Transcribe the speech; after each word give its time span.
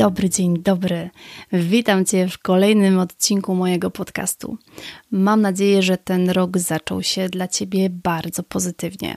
Dobry, 0.00 0.30
dzień 0.30 0.62
dobry. 0.62 1.10
Witam 1.52 2.04
Cię 2.04 2.28
w 2.28 2.38
kolejnym 2.38 2.98
odcinku 2.98 3.54
mojego 3.54 3.90
podcastu. 3.90 4.58
Mam 5.10 5.40
nadzieję, 5.40 5.82
że 5.82 5.96
ten 5.98 6.30
rok 6.30 6.58
zaczął 6.58 7.02
się 7.02 7.28
dla 7.28 7.48
Ciebie 7.48 7.90
bardzo 7.90 8.42
pozytywnie. 8.42 9.16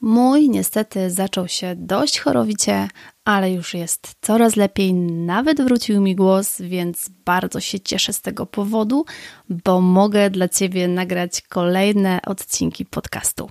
Mój 0.00 0.48
niestety 0.48 1.10
zaczął 1.10 1.48
się 1.48 1.74
dość 1.76 2.18
chorowicie, 2.18 2.88
ale 3.24 3.52
już 3.52 3.74
jest 3.74 4.14
coraz 4.20 4.56
lepiej, 4.56 4.94
nawet 4.94 5.62
wrócił 5.62 6.00
mi 6.00 6.16
głos, 6.16 6.60
więc 6.60 7.08
bardzo 7.24 7.60
się 7.60 7.80
cieszę 7.80 8.12
z 8.12 8.20
tego 8.20 8.46
powodu, 8.46 9.04
bo 9.48 9.80
mogę 9.80 10.30
dla 10.30 10.48
Ciebie 10.48 10.88
nagrać 10.88 11.40
kolejne 11.40 12.20
odcinki 12.26 12.84
podcastu. 12.84 13.50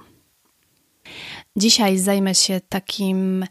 Dzisiaj 1.55 1.97
zajmę 1.97 2.35
się 2.35 2.61
takim 2.69 3.45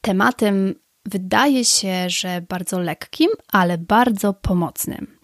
tematem, 0.00 0.74
wydaje 1.08 1.64
się, 1.64 2.10
że 2.10 2.42
bardzo 2.48 2.78
lekkim, 2.78 3.30
ale 3.52 3.78
bardzo 3.78 4.32
pomocnym, 4.32 5.18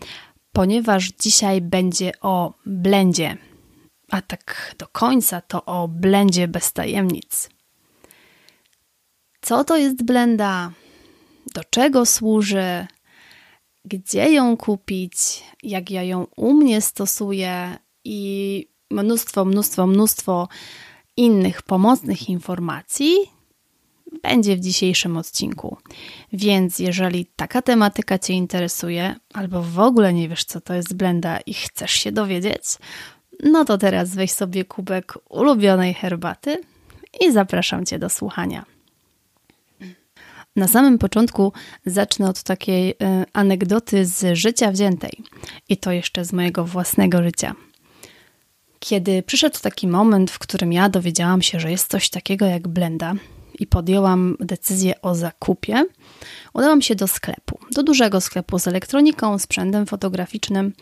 ponieważ 0.52 1.08
dzisiaj 1.20 1.60
będzie 1.60 2.12
o 2.20 2.54
blendzie 2.66 3.36
a 4.10 4.22
tak 4.22 4.74
do 4.78 4.86
końca 4.88 5.40
to 5.40 5.64
o 5.64 5.88
blendzie 5.88 6.48
bez 6.48 6.72
tajemnic. 6.72 7.50
Co 9.40 9.64
to 9.64 9.76
jest 9.76 10.04
blenda? 10.04 10.72
Do 11.54 11.64
czego 11.64 12.06
służy? 12.06 12.86
Gdzie 13.84 14.32
ją 14.32 14.56
kupić? 14.56 15.42
Jak 15.62 15.90
ja 15.90 16.02
ją 16.02 16.26
u 16.36 16.52
mnie 16.52 16.80
stosuję? 16.80 17.78
I 18.04 18.68
mnóstwo, 18.90 19.44
mnóstwo, 19.44 19.86
mnóstwo 19.86 20.48
innych 21.16 21.62
pomocnych 21.62 22.28
informacji 22.28 23.16
będzie 24.22 24.56
w 24.56 24.60
dzisiejszym 24.60 25.16
odcinku. 25.16 25.76
Więc 26.32 26.78
jeżeli 26.78 27.26
taka 27.36 27.62
tematyka 27.62 28.18
Cię 28.18 28.32
interesuje, 28.32 29.14
albo 29.32 29.62
w 29.62 29.78
ogóle 29.78 30.12
nie 30.12 30.28
wiesz, 30.28 30.44
co 30.44 30.60
to 30.60 30.74
jest 30.74 30.94
blenda 30.94 31.38
i 31.40 31.54
chcesz 31.54 31.90
się 31.90 32.12
dowiedzieć, 32.12 32.62
no 33.42 33.64
to 33.64 33.78
teraz 33.78 34.14
weź 34.14 34.32
sobie 34.32 34.64
kubek 34.64 35.14
ulubionej 35.28 35.94
herbaty 35.94 36.60
i 37.20 37.32
zapraszam 37.32 37.86
Cię 37.86 37.98
do 37.98 38.08
słuchania. 38.08 38.64
Na 40.56 40.68
samym 40.68 40.98
początku 40.98 41.52
zacznę 41.86 42.28
od 42.28 42.42
takiej 42.42 42.90
y, 42.90 42.94
anegdoty 43.32 44.06
z 44.06 44.38
życia 44.38 44.72
wziętej 44.72 45.12
i 45.68 45.76
to 45.76 45.92
jeszcze 45.92 46.24
z 46.24 46.32
mojego 46.32 46.64
własnego 46.64 47.22
życia. 47.22 47.54
Kiedy 48.78 49.22
przyszedł 49.22 49.60
taki 49.60 49.88
moment, 49.88 50.30
w 50.30 50.38
którym 50.38 50.72
ja 50.72 50.88
dowiedziałam 50.88 51.42
się, 51.42 51.60
że 51.60 51.70
jest 51.70 51.90
coś 51.90 52.08
takiego 52.08 52.46
jak 52.46 52.68
blenda 52.68 53.14
i 53.58 53.66
podjęłam 53.66 54.36
decyzję 54.40 55.00
o 55.02 55.14
zakupie, 55.14 55.84
udałam 56.54 56.82
się 56.82 56.94
do 56.94 57.08
sklepu, 57.08 57.58
do 57.70 57.82
dużego 57.82 58.20
sklepu 58.20 58.58
z 58.58 58.68
elektroniką, 58.68 59.38
sprzętem 59.38 59.86
fotograficznym, 59.86 60.72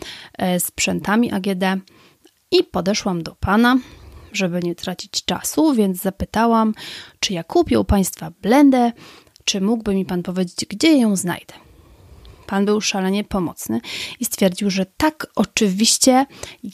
y, 0.56 0.60
sprzętami 0.60 1.32
AGD 1.32 1.64
i 2.50 2.64
podeszłam 2.64 3.22
do 3.22 3.34
pana, 3.34 3.78
żeby 4.32 4.60
nie 4.62 4.74
tracić 4.74 5.24
czasu, 5.24 5.74
więc 5.74 6.02
zapytałam, 6.02 6.74
czy 7.20 7.32
ja 7.32 7.44
kupię 7.44 7.80
u 7.80 7.84
państwa 7.84 8.32
blendę, 8.42 8.92
czy 9.44 9.60
mógłby 9.60 9.94
mi 9.94 10.04
pan 10.04 10.22
powiedzieć, 10.22 10.66
gdzie 10.68 10.98
ją 10.98 11.16
znajdę. 11.16 11.54
Pan 12.46 12.64
był 12.64 12.80
szalenie 12.80 13.24
pomocny 13.24 13.80
i 14.20 14.24
stwierdził, 14.24 14.70
że 14.70 14.86
tak, 14.96 15.26
oczywiście, 15.34 16.26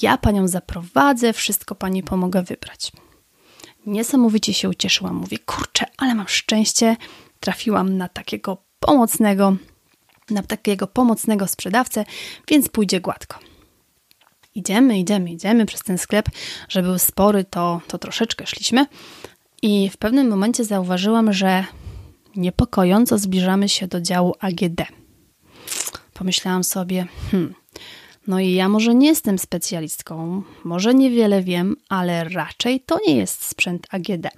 ja 0.02 0.18
panią 0.18 0.48
zaprowadzę, 0.48 1.32
wszystko 1.32 1.74
pani 1.74 2.02
pomogę 2.02 2.42
wybrać. 2.42 2.92
Niesamowicie 3.88 4.54
się 4.54 4.68
ucieszyłam. 4.68 5.14
Mówię, 5.14 5.38
kurczę, 5.38 5.86
ale 5.96 6.14
mam 6.14 6.28
szczęście, 6.28 6.96
trafiłam 7.40 7.96
na 7.96 8.08
takiego 8.08 8.62
pomocnego, 8.80 9.56
na 10.30 10.42
takiego 10.42 10.86
pomocnego 10.86 11.46
sprzedawcę, 11.46 12.04
więc 12.48 12.68
pójdzie 12.68 13.00
gładko. 13.00 13.38
Idziemy, 14.54 14.98
idziemy, 14.98 15.30
idziemy 15.30 15.66
przez 15.66 15.82
ten 15.82 15.98
sklep, 15.98 16.28
że 16.68 16.82
był 16.82 16.98
spory, 16.98 17.44
to, 17.44 17.80
to 17.86 17.98
troszeczkę 17.98 18.46
szliśmy. 18.46 18.86
I 19.62 19.90
w 19.90 19.96
pewnym 19.96 20.28
momencie 20.28 20.64
zauważyłam, 20.64 21.32
że 21.32 21.64
niepokojąco 22.36 23.18
zbliżamy 23.18 23.68
się 23.68 23.86
do 23.86 24.00
działu 24.00 24.34
AGD. 24.40 24.82
Pomyślałam 26.14 26.64
sobie, 26.64 27.06
hmm, 27.30 27.54
no 28.28 28.40
i 28.40 28.52
ja 28.52 28.68
może 28.68 28.94
nie 28.94 29.08
jestem 29.08 29.38
specjalistką, 29.38 30.42
może 30.64 30.94
niewiele 30.94 31.42
wiem, 31.42 31.76
ale 31.88 32.24
raczej 32.24 32.80
to 32.80 32.98
nie 33.06 33.16
jest 33.16 33.44
sprzęt 33.44 33.86
AGD. 33.90 34.28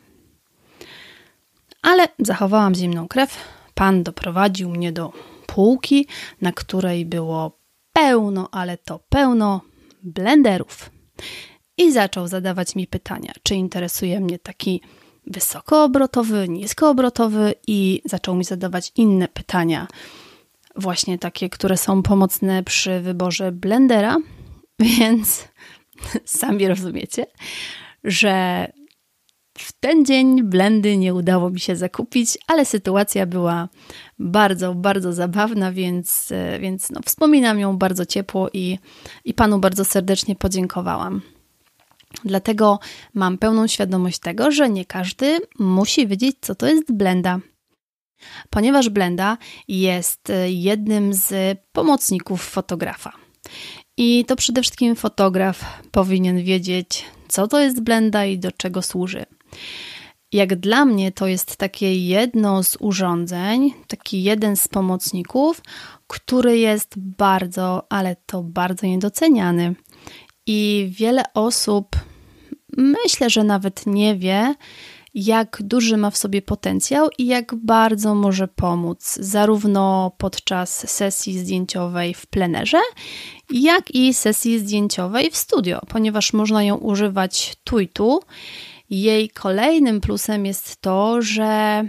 Ale 1.82 2.08
zachowałam 2.18 2.74
zimną 2.74 3.08
krew. 3.08 3.36
Pan 3.74 4.02
doprowadził 4.02 4.70
mnie 4.70 4.92
do 4.92 5.12
półki, 5.46 6.06
na 6.40 6.52
której 6.52 7.06
było 7.06 7.58
pełno, 7.92 8.48
ale 8.52 8.78
to 8.78 9.00
pełno 9.08 9.60
blenderów. 10.02 10.90
I 11.76 11.92
zaczął 11.92 12.28
zadawać 12.28 12.74
mi 12.74 12.86
pytania, 12.86 13.32
czy 13.42 13.54
interesuje 13.54 14.20
mnie 14.20 14.38
taki 14.38 14.80
wysokoobrotowy, 15.26 16.48
niskoobrotowy 16.48 17.54
i 17.66 18.02
zaczął 18.04 18.34
mi 18.34 18.44
zadawać 18.44 18.92
inne 18.96 19.28
pytania, 19.28 19.86
właśnie 20.76 21.18
takie, 21.18 21.48
które 21.50 21.76
są 21.76 22.02
pomocne 22.02 22.62
przy 22.62 23.00
wyborze 23.00 23.52
blendera, 23.52 24.16
więc 24.78 25.48
sami 26.24 26.68
rozumiecie, 26.68 27.26
że 28.04 28.66
w 29.58 29.72
ten 29.72 30.04
dzień 30.04 30.42
blendy 30.42 30.96
nie 30.96 31.14
udało 31.14 31.50
mi 31.50 31.60
się 31.60 31.76
zakupić, 31.76 32.38
ale 32.46 32.64
sytuacja 32.64 33.26
była 33.26 33.68
bardzo, 34.18 34.74
bardzo 34.74 35.12
zabawna, 35.12 35.72
więc, 35.72 36.32
więc 36.60 36.90
no, 36.90 37.00
wspominam 37.06 37.58
ją 37.58 37.76
bardzo 37.76 38.06
ciepło 38.06 38.48
i, 38.52 38.78
i 39.24 39.34
panu 39.34 39.58
bardzo 39.58 39.84
serdecznie 39.84 40.36
podziękowałam. 40.36 41.20
Dlatego 42.24 42.78
mam 43.14 43.38
pełną 43.38 43.66
świadomość 43.66 44.18
tego, 44.18 44.50
że 44.50 44.70
nie 44.70 44.84
każdy 44.84 45.38
musi 45.58 46.06
wiedzieć, 46.06 46.36
co 46.40 46.54
to 46.54 46.66
jest 46.66 46.92
blenda. 46.92 47.40
Ponieważ 48.50 48.88
blenda 48.88 49.38
jest 49.68 50.32
jednym 50.46 51.14
z 51.14 51.58
pomocników 51.72 52.42
fotografa. 52.42 53.12
I 53.96 54.24
to 54.24 54.36
przede 54.36 54.62
wszystkim 54.62 54.96
fotograf 54.96 55.82
powinien 55.90 56.44
wiedzieć, 56.44 57.04
co 57.28 57.48
to 57.48 57.60
jest 57.60 57.80
blenda 57.80 58.24
i 58.24 58.38
do 58.38 58.52
czego 58.52 58.82
służy. 58.82 59.26
Jak 60.32 60.56
dla 60.56 60.84
mnie 60.84 61.12
to 61.12 61.26
jest 61.26 61.56
takie 61.56 62.06
jedno 62.06 62.62
z 62.62 62.76
urządzeń, 62.80 63.72
taki 63.88 64.22
jeden 64.22 64.56
z 64.56 64.68
pomocników, 64.68 65.62
który 66.06 66.58
jest 66.58 66.94
bardzo, 66.96 67.92
ale 67.92 68.16
to 68.26 68.42
bardzo 68.42 68.86
niedoceniany. 68.86 69.74
I 70.46 70.90
wiele 70.90 71.22
osób 71.34 71.96
myślę, 72.76 73.30
że 73.30 73.44
nawet 73.44 73.86
nie 73.86 74.16
wie, 74.16 74.54
jak 75.14 75.62
duży 75.62 75.96
ma 75.96 76.10
w 76.10 76.16
sobie 76.16 76.42
potencjał 76.42 77.08
i 77.18 77.26
jak 77.26 77.54
bardzo 77.54 78.14
może 78.14 78.48
pomóc, 78.48 79.18
zarówno 79.20 80.12
podczas 80.18 80.90
sesji 80.90 81.38
zdjęciowej 81.38 82.14
w 82.14 82.26
plenerze, 82.26 82.80
jak 83.50 83.90
i 83.90 84.14
sesji 84.14 84.58
zdjęciowej 84.58 85.30
w 85.30 85.36
studio, 85.36 85.80
ponieważ 85.88 86.32
można 86.32 86.64
ją 86.64 86.76
używać 86.76 87.56
tu 87.64 87.80
i 87.80 87.88
tu. 87.88 88.20
Jej 88.90 89.30
kolejnym 89.30 90.00
plusem 90.00 90.46
jest 90.46 90.80
to, 90.80 91.22
że 91.22 91.84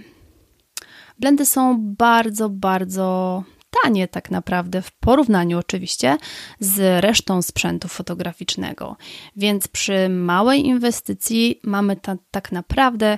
blendy 1.20 1.46
są 1.46 1.78
bardzo, 1.80 2.50
bardzo 2.50 3.44
tanie 3.84 4.08
tak 4.08 4.32
naprawdę 4.32 4.82
w 4.82 4.92
porównaniu 4.92 5.60
oczywiście 5.60 6.18
z 6.60 7.04
resztą 7.04 7.42
sprzętu 7.42 7.88
fotograficznego. 7.88 8.98
Więc 9.36 9.68
przy 9.68 10.10
małej 10.10 10.66
inwestycji 10.66 11.60
mamy 11.64 11.96
ta, 11.96 12.16
tak 12.32 12.52
naprawdę 12.52 13.18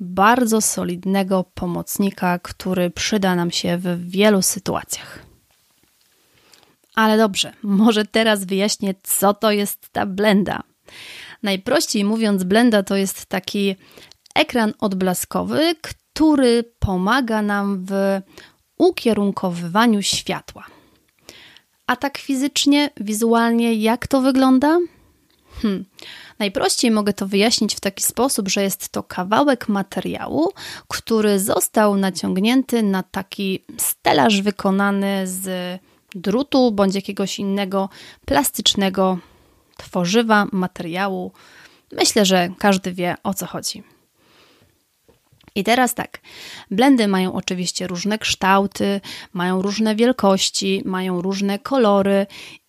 bardzo 0.00 0.60
solidnego 0.60 1.44
pomocnika, 1.54 2.38
który 2.38 2.90
przyda 2.90 3.34
nam 3.34 3.50
się 3.50 3.78
w 3.78 4.10
wielu 4.10 4.42
sytuacjach. 4.42 5.18
Ale 6.94 7.18
dobrze, 7.18 7.52
może 7.62 8.04
teraz 8.04 8.44
wyjaśnię, 8.44 8.94
co 9.02 9.34
to 9.34 9.50
jest 9.50 9.88
ta 9.92 10.06
blenda. 10.06 10.62
Najprościej 11.42 12.04
mówiąc, 12.04 12.44
blenda 12.44 12.82
to 12.82 12.96
jest 12.96 13.26
taki 13.26 13.76
ekran 14.34 14.72
odblaskowy, 14.80 15.74
który 15.82 16.64
pomaga 16.78 17.42
nam 17.42 17.84
w 17.88 18.20
ukierunkowywaniu 18.78 20.02
światła. 20.02 20.66
A 21.86 21.96
tak 21.96 22.18
fizycznie, 22.18 22.90
wizualnie, 23.00 23.74
jak 23.74 24.06
to 24.06 24.20
wygląda? 24.20 24.78
Hmm. 25.62 25.84
Najprościej 26.38 26.90
mogę 26.90 27.12
to 27.12 27.26
wyjaśnić 27.26 27.74
w 27.74 27.80
taki 27.80 28.04
sposób, 28.04 28.48
że 28.48 28.62
jest 28.62 28.88
to 28.88 29.02
kawałek 29.02 29.68
materiału, 29.68 30.52
który 30.88 31.40
został 31.40 31.96
naciągnięty 31.96 32.82
na 32.82 33.02
taki 33.02 33.64
stelaż 33.78 34.42
wykonany 34.42 35.26
z 35.26 35.80
drutu 36.14 36.72
bądź 36.72 36.94
jakiegoś 36.94 37.38
innego 37.38 37.88
plastycznego 38.26 39.18
tworzywa, 39.76 40.46
materiału. 40.52 41.32
Myślę, 41.92 42.24
że 42.24 42.48
każdy 42.58 42.92
wie 42.92 43.14
o 43.22 43.34
co 43.34 43.46
chodzi. 43.46 43.82
I 45.54 45.64
teraz 45.64 45.94
tak, 45.94 46.20
blendy 46.70 47.08
mają 47.08 47.32
oczywiście 47.32 47.86
różne 47.86 48.18
kształty, 48.18 49.00
mają 49.32 49.62
różne 49.62 49.96
wielkości, 49.96 50.82
mają 50.84 51.22
różne 51.22 51.58
kolory 51.58 52.26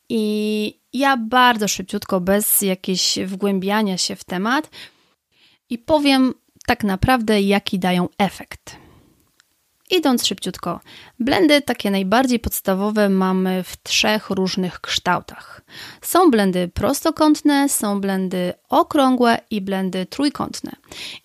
i 0.09 0.79
ja 0.93 1.17
bardzo 1.17 1.67
szybciutko, 1.67 2.21
bez 2.21 2.61
jakiegoś 2.61 3.19
wgłębiania 3.25 3.97
się 3.97 4.15
w 4.15 4.23
temat 4.23 4.69
i 5.69 5.77
powiem 5.77 6.33
tak 6.65 6.83
naprawdę, 6.83 7.41
jaki 7.41 7.79
dają 7.79 8.07
efekt. 8.17 8.82
Idąc 9.97 10.25
szybciutko, 10.25 10.79
blendy 11.19 11.61
takie 11.61 11.91
najbardziej 11.91 12.39
podstawowe 12.39 13.09
mamy 13.09 13.63
w 13.63 13.83
trzech 13.83 14.29
różnych 14.29 14.81
kształtach. 14.81 15.61
Są 16.01 16.31
blendy 16.31 16.67
prostokątne, 16.67 17.69
są 17.69 18.01
blendy 18.01 18.53
okrągłe 18.69 19.37
i 19.49 19.61
blendy 19.61 20.05
trójkątne. 20.05 20.71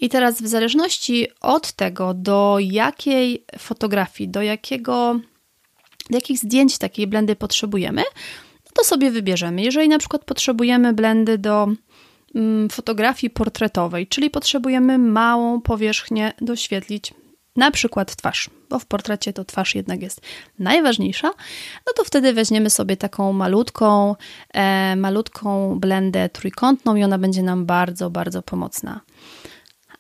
I 0.01 0.09
teraz 0.09 0.43
w 0.43 0.47
zależności 0.47 1.27
od 1.41 1.73
tego, 1.73 2.15
do 2.15 2.57
jakiej 2.61 3.45
fotografii, 3.59 4.31
do 4.31 4.43
jakiego 4.43 5.21
do 6.11 6.17
jakich 6.17 6.39
zdjęć 6.39 6.79
takiej 6.79 7.07
blendy 7.07 7.37
potrzebujemy, 7.37 8.03
no 8.65 8.71
to 8.75 8.85
sobie 8.85 9.11
wybierzemy. 9.11 9.63
Jeżeli 9.63 9.89
na 9.89 9.99
przykład 9.99 10.25
potrzebujemy 10.25 10.93
blendy 10.93 11.39
do 11.39 11.69
mm, 12.35 12.69
fotografii 12.71 13.31
portretowej, 13.31 14.07
czyli 14.07 14.31
potrzebujemy 14.31 14.99
małą 14.99 15.61
powierzchnię 15.61 16.33
doświetlić 16.41 17.15
na 17.59 17.71
przykład 17.71 18.17
twarz, 18.17 18.51
bo 18.71 18.79
w 18.79 18.87
portrecie 18.87 19.33
to 19.33 19.45
twarz 19.45 19.75
jednak 19.75 20.03
jest 20.03 20.21
najważniejsza, 20.59 21.29
no 21.87 21.93
to 21.97 22.05
wtedy 22.05 22.33
weźmiemy 22.33 22.71
sobie 22.71 22.97
taką 22.97 23.33
malutką, 23.33 24.17
e, 24.55 24.97
malutką 24.97 25.79
blendę 25.81 26.29
trójkątną 26.29 26.97
i 26.97 27.05
ona 27.05 27.19
będzie 27.19 27.43
nam 27.43 27.67
bardzo, 27.67 28.11
bardzo 28.11 28.43
pomocna. 28.43 29.01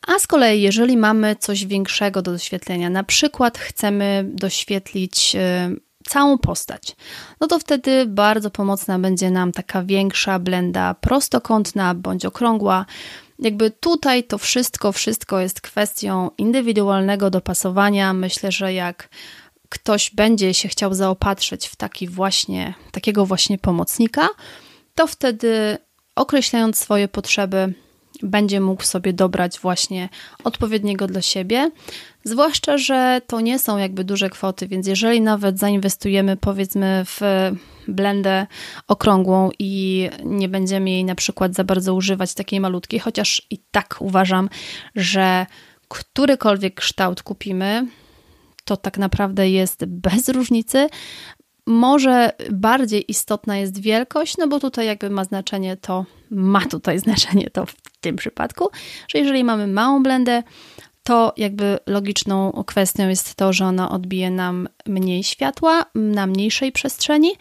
A 0.07 0.19
z 0.19 0.27
kolei, 0.27 0.63
jeżeli 0.63 0.97
mamy 0.97 1.37
coś 1.37 1.67
większego 1.67 2.23
do 2.23 2.33
doświetlenia, 2.33 2.91
na 2.91 3.05
przykład 3.05 3.59
chcemy 3.59 4.25
doświetlić 4.29 5.37
e, 5.37 5.71
całą 6.09 6.39
postać, 6.39 6.97
no 7.41 7.47
to 7.47 7.59
wtedy 7.59 8.07
bardzo 8.07 8.51
pomocna 8.51 8.99
będzie 8.99 9.31
nam 9.31 9.53
taka 9.53 9.83
większa 9.83 10.39
blenda 10.39 10.95
prostokątna 10.95 11.95
bądź 11.95 12.25
okrągła, 12.25 12.87
jakby 13.39 13.71
tutaj 13.71 14.25
to 14.25 14.39
wszystko, 14.39 14.93
wszystko 14.93 15.41
jest 15.41 15.61
kwestią 15.61 16.31
indywidualnego 16.39 17.31
dopasowania. 17.31 18.13
Myślę, 18.13 18.53
że 18.53 18.73
jak 18.73 19.09
ktoś 19.69 20.11
będzie 20.11 20.55
się 20.55 20.69
chciał 20.69 20.95
zaopatrzyć 20.95 21.67
w 21.67 21.77
taki 21.77 22.09
właśnie, 22.09 22.75
takiego 22.93 23.27
właśnie 23.27 23.59
pomocnika, 23.59 24.29
to 24.95 25.07
wtedy 25.07 25.79
określając 26.15 26.79
swoje 26.79 27.09
potrzeby, 27.09 27.75
będzie 28.23 28.61
mógł 28.61 28.83
sobie 28.83 29.13
dobrać 29.13 29.59
właśnie 29.59 30.09
odpowiedniego 30.45 31.07
dla 31.07 31.23
siebie. 31.23 31.71
Zwłaszcza, 32.29 32.79
że 32.79 33.21
to 33.27 33.41
nie 33.41 33.59
są 33.59 33.79
jakby 33.79 34.05
duże 34.05 34.31
kwoty, 34.31 34.69
więc 34.69 34.87
jeżeli 34.87 35.21
nawet 35.21 35.59
zainwestujemy 35.59 36.37
powiedzmy 36.37 37.05
w 37.05 37.21
blendę 37.89 38.47
okrągłą 38.89 39.51
i 39.59 40.09
nie 40.25 40.49
będziemy 40.49 40.91
jej 40.91 41.05
na 41.05 41.15
przykład 41.15 41.55
za 41.55 41.65
bardzo 41.65 41.95
używać 41.95 42.35
takiej 42.35 42.61
malutkiej, 42.61 43.01
chociaż 43.01 43.47
i 43.51 43.59
tak 43.71 43.97
uważam, 43.99 44.49
że 44.95 45.47
którykolwiek 45.89 46.75
kształt 46.75 47.23
kupimy, 47.23 47.87
to 48.65 48.77
tak 48.77 48.99
naprawdę 48.99 49.51
jest 49.51 49.85
bez 49.85 50.29
różnicy. 50.29 50.89
Może 51.67 52.33
bardziej 52.53 53.11
istotna 53.11 53.57
jest 53.57 53.81
wielkość, 53.81 54.37
no 54.37 54.49
bo 54.49 54.61
tutaj 54.61 54.87
jakby 54.87 55.11
ma 55.11 55.25
znaczenie 55.25 55.77
to, 55.77 56.05
ma 56.31 56.67
tutaj 56.67 56.99
znaczenie 56.99 57.51
to 57.51 57.67
w 57.67 57.75
tym 58.01 58.17
przypadku, 58.17 58.69
że 59.09 59.19
jeżeli 59.19 59.45
mamy 59.45 59.67
małą 59.67 60.03
blendę, 60.03 60.43
to 61.09 61.33
jakby 61.37 61.79
logiczną 61.87 62.65
kwestią 62.67 63.09
jest 63.09 63.35
to, 63.35 63.53
że 63.53 63.65
ona 63.65 63.91
odbije 63.91 64.31
nam 64.31 64.69
mniej 64.87 65.25
światła 65.25 65.85
na 65.95 66.27
mniejszej 66.27 66.73
przestrzeni, 66.73 67.33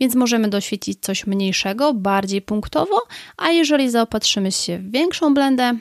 więc 0.00 0.14
możemy 0.14 0.48
doświecić 0.48 1.00
coś 1.00 1.26
mniejszego, 1.26 1.94
bardziej 1.94 2.42
punktowo, 2.42 3.02
a 3.36 3.50
jeżeli 3.50 3.90
zaopatrzymy 3.90 4.52
się 4.52 4.78
w 4.78 4.90
większą 4.90 5.34
blendę, 5.34 5.76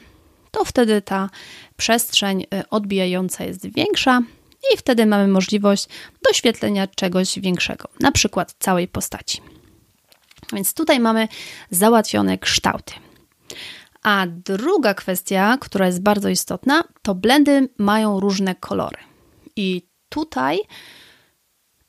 to 0.52 0.66
wtedy 0.66 1.02
ta 1.02 1.30
przestrzeń 1.78 2.42
y, 2.42 2.70
odbijająca 2.70 3.44
jest 3.44 3.74
większa 3.74 4.22
i 4.74 4.78
wtedy 4.78 5.06
mamy 5.06 5.28
możliwość 5.28 5.88
doświetlenia 6.30 6.88
czegoś 6.88 7.40
większego, 7.40 7.90
na 8.00 8.12
przykład 8.12 8.56
całej 8.60 8.88
postaci. 8.88 9.42
Więc 10.54 10.74
tutaj 10.74 11.00
mamy 11.00 11.28
załatwione 11.72 12.38
kształty. 12.38 12.94
A 14.04 14.26
druga 14.28 14.94
kwestia, 14.94 15.58
która 15.62 15.86
jest 15.86 16.02
bardzo 16.02 16.30
istotna, 16.30 16.84
to 17.02 17.16
blendy 17.16 17.70
mają 17.78 18.20
różne 18.20 18.56
kolory. 18.56 18.98
I 19.56 19.88
tutaj 20.10 20.60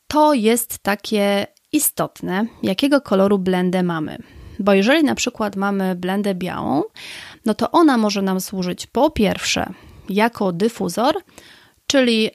to 0.06 0.34
jest 0.34 0.78
takie 0.78 1.46
istotne, 1.72 2.46
jakiego 2.62 3.00
koloru 3.00 3.38
blendę 3.38 3.82
mamy. 3.82 4.18
Bo 4.58 4.72
jeżeli 4.72 5.04
na 5.04 5.14
przykład 5.14 5.56
mamy 5.56 5.94
blendę 5.94 6.34
białą, 6.34 6.82
no 7.44 7.54
to 7.54 7.70
ona 7.70 7.96
może 7.96 8.22
nam 8.22 8.40
służyć 8.40 8.86
po 8.86 9.10
pierwsze 9.10 9.72
jako 10.08 10.52
dyfuzor, 10.52 11.14
czyli 11.86 12.30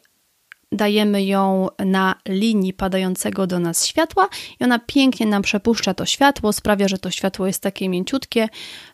dajemy 0.72 1.24
ją 1.24 1.68
na 1.86 2.16
linii 2.28 2.74
padającego 2.74 3.48
do 3.48 3.60
nas 3.60 3.86
światła 3.86 4.30
i 4.60 4.64
ona 4.64 4.80
pięknie 4.80 5.26
nam 5.26 5.42
przepuszcza 5.42 5.94
to 5.94 6.06
światło, 6.06 6.54
sprawia, 6.54 6.88
że 6.88 6.98
to 6.98 7.12
światło 7.12 7.48
jest 7.48 7.62
takie 7.64 7.90
mięciutkie, 7.90 8.50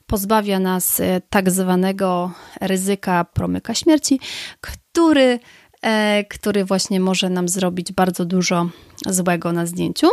pozbawia 0.05 0.59
nas 0.59 0.99
e, 0.99 1.21
tak 1.29 1.51
zwanego 1.51 2.31
ryzyka 2.61 3.25
promyka 3.33 3.73
śmierci, 3.73 4.19
który, 4.61 5.39
e, 5.81 6.23
który 6.23 6.65
właśnie 6.65 6.99
może 6.99 7.29
nam 7.29 7.49
zrobić 7.49 7.91
bardzo 7.91 8.25
dużo 8.25 8.69
złego 9.07 9.51
na 9.53 9.65
zdjęciu, 9.65 10.07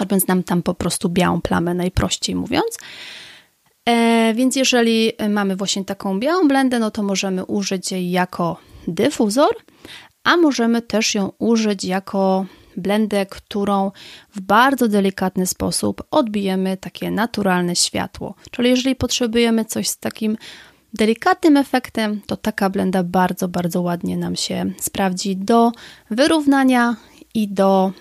robiąc 0.00 0.26
nam 0.26 0.42
tam 0.42 0.62
po 0.62 0.74
prostu 0.74 1.08
białą 1.08 1.40
plamę, 1.40 1.74
najprościej 1.74 2.34
mówiąc. 2.34 2.78
E, 3.88 4.34
więc 4.34 4.56
jeżeli 4.56 5.12
mamy 5.28 5.56
właśnie 5.56 5.84
taką 5.84 6.20
białą 6.20 6.48
blendę, 6.48 6.78
no 6.78 6.90
to 6.90 7.02
możemy 7.02 7.44
użyć 7.44 7.92
jej 7.92 8.10
jako 8.10 8.56
dyfuzor, 8.88 9.56
a 10.24 10.36
możemy 10.36 10.82
też 10.82 11.14
ją 11.14 11.32
użyć 11.38 11.84
jako 11.84 12.46
blendę, 12.76 13.26
którą 13.26 13.90
w 14.34 14.40
bardzo 14.40 14.88
delikatny 14.88 15.46
sposób 15.46 16.02
odbijemy 16.10 16.76
takie 16.76 17.10
naturalne 17.10 17.76
światło. 17.76 18.34
Czyli 18.50 18.68
jeżeli 18.70 18.96
potrzebujemy 18.96 19.64
coś 19.64 19.88
z 19.88 19.98
takim 19.98 20.36
delikatnym 20.94 21.56
efektem, 21.56 22.20
to 22.26 22.36
taka 22.36 22.70
blenda 22.70 23.02
bardzo, 23.02 23.48
bardzo 23.48 23.82
ładnie 23.82 24.16
nam 24.16 24.36
się 24.36 24.72
sprawdzi 24.80 25.36
do 25.36 25.72
wyrównania 26.10 26.96
i 27.34 27.48
do 27.48 27.92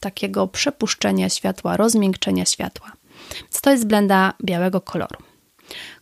takiego 0.00 0.48
przepuszczenia 0.48 1.28
światła, 1.28 1.76
rozmiękczenia 1.76 2.44
światła. 2.44 2.92
Więc 3.40 3.60
to 3.60 3.70
jest 3.70 3.86
blenda 3.86 4.32
białego 4.44 4.80
koloru. 4.80 5.18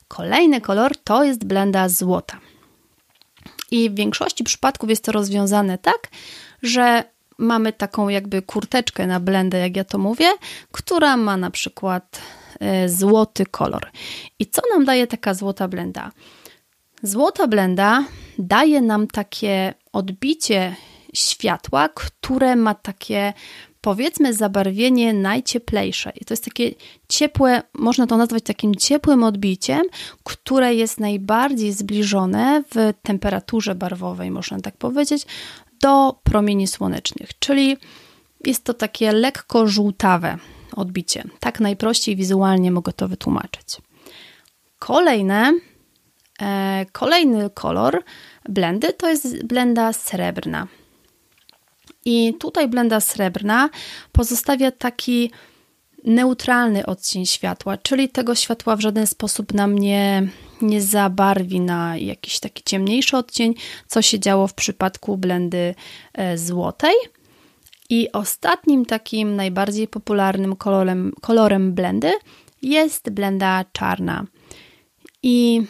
Kolejny 0.08 0.60
kolor 0.60 0.96
to 0.96 1.24
jest 1.24 1.44
blenda 1.44 1.88
złota. 1.88 2.38
I 3.70 3.90
w 3.90 3.94
większości 3.94 4.44
przypadków 4.44 4.90
jest 4.90 5.04
to 5.04 5.12
rozwiązane 5.12 5.78
tak, 5.78 6.08
że 6.62 7.04
mamy 7.38 7.72
taką 7.72 8.08
jakby 8.08 8.42
kurteczkę 8.42 9.06
na 9.06 9.20
blendę, 9.20 9.58
jak 9.58 9.76
ja 9.76 9.84
to 9.84 9.98
mówię, 9.98 10.32
która 10.72 11.16
ma 11.16 11.36
na 11.36 11.50
przykład 11.50 12.20
e, 12.60 12.88
złoty 12.88 13.46
kolor. 13.46 13.90
I 14.38 14.46
co 14.46 14.62
nam 14.74 14.84
daje 14.84 15.06
taka 15.06 15.34
złota 15.34 15.68
blenda? 15.68 16.12
Złota 17.02 17.46
blenda 17.46 18.04
daje 18.38 18.82
nam 18.82 19.06
takie 19.06 19.74
odbicie 19.92 20.76
światła, 21.14 21.88
które 21.88 22.56
ma 22.56 22.74
takie 22.74 23.32
powiedzmy 23.84 24.34
zabarwienie 24.34 25.12
najcieplejsze. 25.14 26.12
I 26.20 26.24
to 26.24 26.34
jest 26.34 26.44
takie 26.44 26.70
ciepłe, 27.08 27.62
można 27.74 28.06
to 28.06 28.16
nazwać 28.16 28.44
takim 28.44 28.74
ciepłym 28.74 29.24
odbiciem, 29.24 29.82
które 30.22 30.74
jest 30.74 31.00
najbardziej 31.00 31.72
zbliżone 31.72 32.62
w 32.74 32.92
temperaturze 33.02 33.74
barwowej, 33.74 34.30
można 34.30 34.60
tak 34.60 34.76
powiedzieć, 34.76 35.26
do 35.80 36.18
promieni 36.22 36.66
słonecznych. 36.66 37.38
Czyli 37.38 37.76
jest 38.46 38.64
to 38.64 38.74
takie 38.74 39.12
lekko 39.12 39.66
żółtawe 39.66 40.38
odbicie. 40.76 41.24
Tak 41.40 41.60
najprościej 41.60 42.16
wizualnie 42.16 42.70
mogę 42.70 42.92
to 42.92 43.08
wytłumaczyć. 43.08 43.66
Kolejne, 44.78 45.52
e, 46.42 46.86
kolejny 46.92 47.50
kolor 47.50 48.02
blendy 48.48 48.92
to 48.92 49.08
jest 49.08 49.46
blenda 49.46 49.92
srebrna. 49.92 50.66
I 52.04 52.34
tutaj 52.34 52.68
blenda 52.68 53.00
srebrna 53.00 53.70
pozostawia 54.12 54.70
taki 54.70 55.30
neutralny 56.04 56.86
odcień 56.86 57.26
światła, 57.26 57.76
czyli 57.76 58.08
tego 58.08 58.34
światła 58.34 58.76
w 58.76 58.80
żaden 58.80 59.06
sposób 59.06 59.54
nam 59.54 59.78
nie, 59.78 60.28
nie 60.62 60.82
zabarwi 60.82 61.60
na 61.60 61.96
jakiś 61.96 62.40
taki 62.40 62.62
ciemniejszy 62.62 63.16
odcień, 63.16 63.54
co 63.86 64.02
się 64.02 64.20
działo 64.20 64.46
w 64.46 64.54
przypadku 64.54 65.16
blendy 65.16 65.74
e, 66.12 66.38
złotej. 66.38 66.94
I 67.90 68.12
ostatnim 68.12 68.86
takim 68.86 69.36
najbardziej 69.36 69.88
popularnym 69.88 70.56
kolorem, 70.56 71.12
kolorem 71.20 71.74
blendy 71.74 72.12
jest 72.62 73.10
blenda 73.10 73.64
czarna. 73.72 74.24
I 75.22 75.62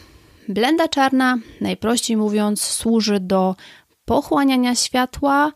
blenda 0.48 0.88
czarna, 0.88 1.38
najprościej 1.60 2.16
mówiąc, 2.16 2.62
służy 2.62 3.20
do 3.20 3.56
pochłaniania 4.04 4.74
światła, 4.74 5.52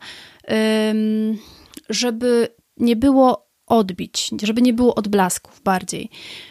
żeby 1.89 2.47
nie 2.77 2.95
było 2.95 3.49
odbić, 3.67 4.31
żeby 4.43 4.61
nie 4.61 4.73
było 4.73 4.95
odblasków 4.95 5.61
bardziej. 5.61 6.09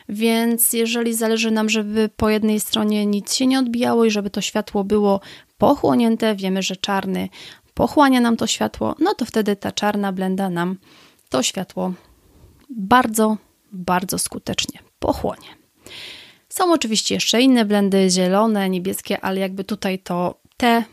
Więc 0.08 0.72
jeżeli 0.72 1.14
zależy 1.14 1.50
nam, 1.50 1.68
żeby 1.68 2.10
po 2.16 2.30
jednej 2.30 2.60
stronie 2.60 3.06
nic 3.06 3.34
się 3.34 3.46
nie 3.46 3.58
odbijało 3.58 4.04
i 4.04 4.10
żeby 4.10 4.30
to 4.30 4.40
światło 4.40 4.84
było 4.84 5.20
pochłonięte, 5.58 6.36
wiemy, 6.36 6.62
że 6.62 6.76
czarny 6.76 7.28
pochłania 7.74 8.20
nam 8.20 8.36
to 8.36 8.46
światło, 8.46 8.94
no 8.98 9.14
to 9.14 9.24
wtedy 9.24 9.56
ta 9.56 9.72
czarna 9.72 10.12
blenda 10.12 10.50
nam 10.50 10.78
to 11.28 11.42
światło 11.42 11.92
bardzo, 12.70 13.36
bardzo 13.72 14.18
skutecznie 14.18 14.78
pochłonie. 14.98 15.48
Są 16.48 16.72
oczywiście 16.72 17.14
jeszcze 17.14 17.40
inne 17.40 17.64
blendy, 17.64 18.10
zielone, 18.10 18.70
niebieskie, 18.70 19.20
ale 19.20 19.40
jakby 19.40 19.64
tutaj 19.64 19.98
to 19.98 20.40
te 20.56 20.84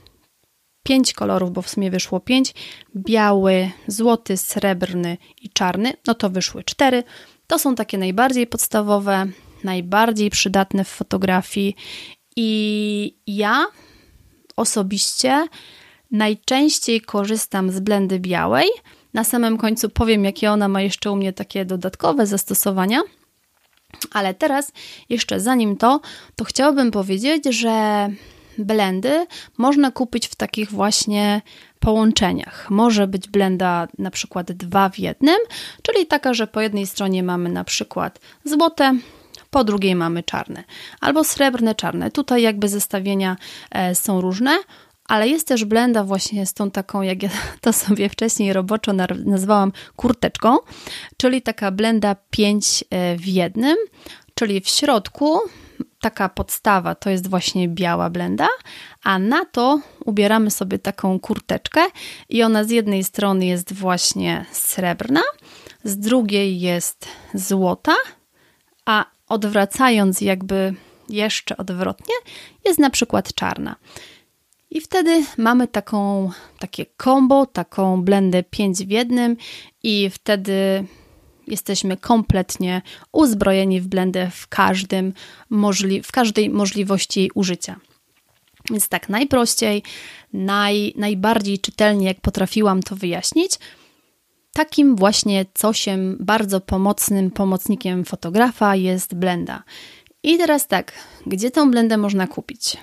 pięć 0.86 1.14
kolorów, 1.14 1.52
bo 1.52 1.62
w 1.62 1.70
sumie 1.70 1.92
wyszło 1.92 2.20
pięć: 2.20 2.54
biały, 2.96 3.72
złoty, 3.88 4.38
srebrny 4.38 5.18
i 5.42 5.50
czarny, 5.50 5.94
no 6.08 6.14
to 6.14 6.30
wyszły 6.30 6.64
cztery. 6.64 7.04
To 7.48 7.60
są 7.60 7.76
takie 7.76 7.98
najbardziej 7.98 8.48
podstawowe, 8.48 9.26
najbardziej 9.64 10.30
przydatne 10.30 10.84
w 10.84 10.88
fotografii 10.88 11.76
i 12.36 13.16
ja 13.28 13.66
osobiście 14.56 15.48
najczęściej 16.12 17.02
korzystam 17.02 17.72
z 17.72 17.80
blendy 17.80 18.20
białej. 18.20 18.68
Na 19.14 19.24
samym 19.24 19.58
końcu 19.58 19.90
powiem, 19.90 20.26
jakie 20.26 20.52
ona 20.52 20.68
ma 20.68 20.82
jeszcze 20.82 21.12
u 21.12 21.16
mnie 21.16 21.34
takie 21.34 21.66
dodatkowe 21.66 22.28
zastosowania. 22.28 23.02
Ale 24.12 24.34
teraz, 24.34 24.72
jeszcze 25.10 25.40
zanim 25.40 25.78
to, 25.78 26.02
to 26.36 26.46
chciałabym 26.46 26.92
powiedzieć, 26.92 27.46
że 27.46 28.10
blendy 28.58 29.26
można 29.58 29.92
kupić 29.92 30.28
w 30.28 30.36
takich 30.36 30.72
właśnie 30.72 31.42
połączeniach. 31.80 32.68
Może 32.70 33.08
być 33.08 33.28
blenda 33.28 33.88
na 33.98 34.12
przykład 34.12 34.52
dwa 34.52 34.90
w 34.90 35.00
jednym, 35.00 35.38
czyli 35.82 36.06
taka, 36.06 36.34
że 36.34 36.48
po 36.48 36.62
jednej 36.62 36.88
stronie 36.88 37.24
mamy 37.24 37.50
na 37.50 37.64
przykład 37.64 38.20
złote, 38.44 38.98
po 39.50 39.64
drugiej 39.64 39.96
mamy 39.96 40.24
czarne, 40.24 40.64
albo 41.02 41.24
srebrne, 41.24 41.76
czarne. 41.76 42.12
Tutaj 42.12 42.42
jakby 42.42 42.68
zestawienia 42.70 43.38
e, 43.72 43.96
są 43.96 44.22
różne. 44.22 44.58
Ale 45.08 45.28
jest 45.28 45.48
też 45.48 45.66
blenda 45.66 46.04
właśnie 46.04 46.46
z 46.46 46.54
tą 46.54 46.72
taką, 46.72 47.02
jak 47.02 47.24
ja 47.24 47.30
to 47.62 47.74
sobie 47.74 48.10
wcześniej 48.10 48.54
roboczo 48.54 48.94
nazwałam 49.26 49.72
kurteczką, 49.96 50.58
czyli 51.18 51.42
taka 51.42 51.72
blenda 51.72 52.16
5 52.30 52.84
e, 52.90 53.18
w 53.18 53.28
jednym, 53.28 53.76
czyli 54.34 54.62
w 54.62 54.68
środku 54.68 55.40
taka 56.06 56.30
podstawa 56.30 56.96
to 56.96 57.10
jest 57.10 57.30
właśnie 57.30 57.68
biała 57.68 58.10
blenda, 58.10 58.48
a 59.04 59.20
na 59.20 59.46
to 59.46 59.80
ubieramy 60.06 60.52
sobie 60.52 60.80
taką 60.80 61.20
kurteczkę 61.20 61.82
i 62.30 62.44
ona 62.44 62.64
z 62.64 62.70
jednej 62.70 63.04
strony 63.04 63.46
jest 63.46 63.74
właśnie 63.74 64.46
srebrna, 64.52 65.22
z 65.84 65.98
drugiej 65.98 66.60
jest 66.60 67.08
złota, 67.34 67.96
a 68.86 69.06
odwracając 69.28 70.22
jakby 70.22 70.74
jeszcze 71.10 71.58
odwrotnie 71.58 72.16
jest 72.66 72.80
na 72.80 72.90
przykład 72.90 73.34
czarna. 73.34 73.76
I 74.70 74.82
wtedy 74.82 75.26
mamy 75.38 75.68
taką, 75.68 76.32
takie 76.60 76.86
combo, 77.04 77.46
taką 77.46 78.02
blendę 78.02 78.44
5 78.44 78.78
w 78.78 78.90
jednym 78.90 79.38
i 79.84 80.10
wtedy 80.10 80.86
jesteśmy 81.48 81.98
kompletnie 81.98 82.82
uzbrojeni 83.12 83.82
w 83.82 83.88
blendę 83.88 84.30
w, 84.32 84.48
każdym 84.48 85.14
możli 85.50 86.04
w 86.04 86.12
każdej 86.12 86.50
możliwości 86.50 87.20
jej 87.20 87.32
użycia. 87.36 87.76
Więc 88.70 88.88
tak 88.88 89.10
najprościej, 89.10 89.84
naj, 90.34 90.94
najbardziej 90.98 91.60
czytelnie, 91.60 92.08
jak 92.08 92.22
potrafiłam 92.22 92.84
to 92.84 92.96
wyjaśnić, 92.96 93.52
takim 94.54 94.96
właśnie 94.96 95.46
cosiem 95.54 96.18
bardzo 96.20 96.62
pomocnym 96.62 97.32
pomocnikiem 97.32 98.06
fotografa 98.06 98.76
jest 98.76 99.16
blenda. 99.16 99.64
I 100.24 100.38
teraz 100.38 100.68
tak, 100.68 100.94
gdzie 101.26 101.52
tą 101.52 101.72
blendę 101.72 101.98
można 101.98 102.28
kupić? 102.28 102.78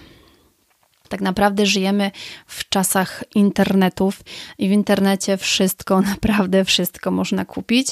Tak 1.13 1.21
naprawdę 1.21 1.67
żyjemy 1.67 2.11
w 2.47 2.69
czasach 2.69 3.25
internetów 3.35 4.21
i 4.59 4.69
w 4.69 4.73
internecie 4.73 5.37
wszystko, 5.37 6.01
naprawdę 6.15 6.65
wszystko 6.65 7.11
można 7.11 7.45
kupić. 7.45 7.89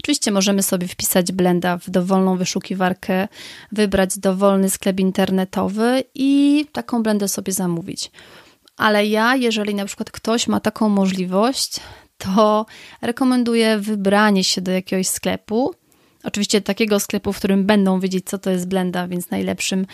Oczywiście 0.00 0.30
możemy 0.30 0.62
sobie 0.62 0.88
wpisać 0.88 1.32
blenda 1.32 1.76
w 1.76 1.90
dowolną 1.90 2.36
wyszukiwarkę, 2.36 3.28
wybrać 3.72 4.18
dowolny 4.18 4.70
sklep 4.70 5.00
internetowy 5.00 6.04
i 6.14 6.64
taką 6.72 7.02
blendę 7.02 7.28
sobie 7.28 7.52
zamówić. 7.52 8.10
Ale 8.76 9.06
ja, 9.06 9.36
jeżeli 9.36 9.74
na 9.74 9.84
przykład 9.84 10.10
ktoś 10.10 10.48
ma 10.48 10.60
taką 10.60 10.88
możliwość, 10.88 11.80
to 12.18 12.66
rekomenduję 13.02 13.78
wybranie 13.78 14.44
się 14.44 14.60
do 14.60 14.72
jakiegoś 14.72 15.06
sklepu, 15.06 15.74
Oczywiście 16.28 16.60
takiego 16.60 17.00
sklepu, 17.00 17.32
w 17.32 17.38
którym 17.38 17.66
będą 17.66 18.00
wiedzieć, 18.00 18.26
co 18.26 18.38
to 18.38 18.50
jest 18.50 18.68
blenda, 18.68 19.08
więc 19.08 19.30
najlepszym, 19.30 19.86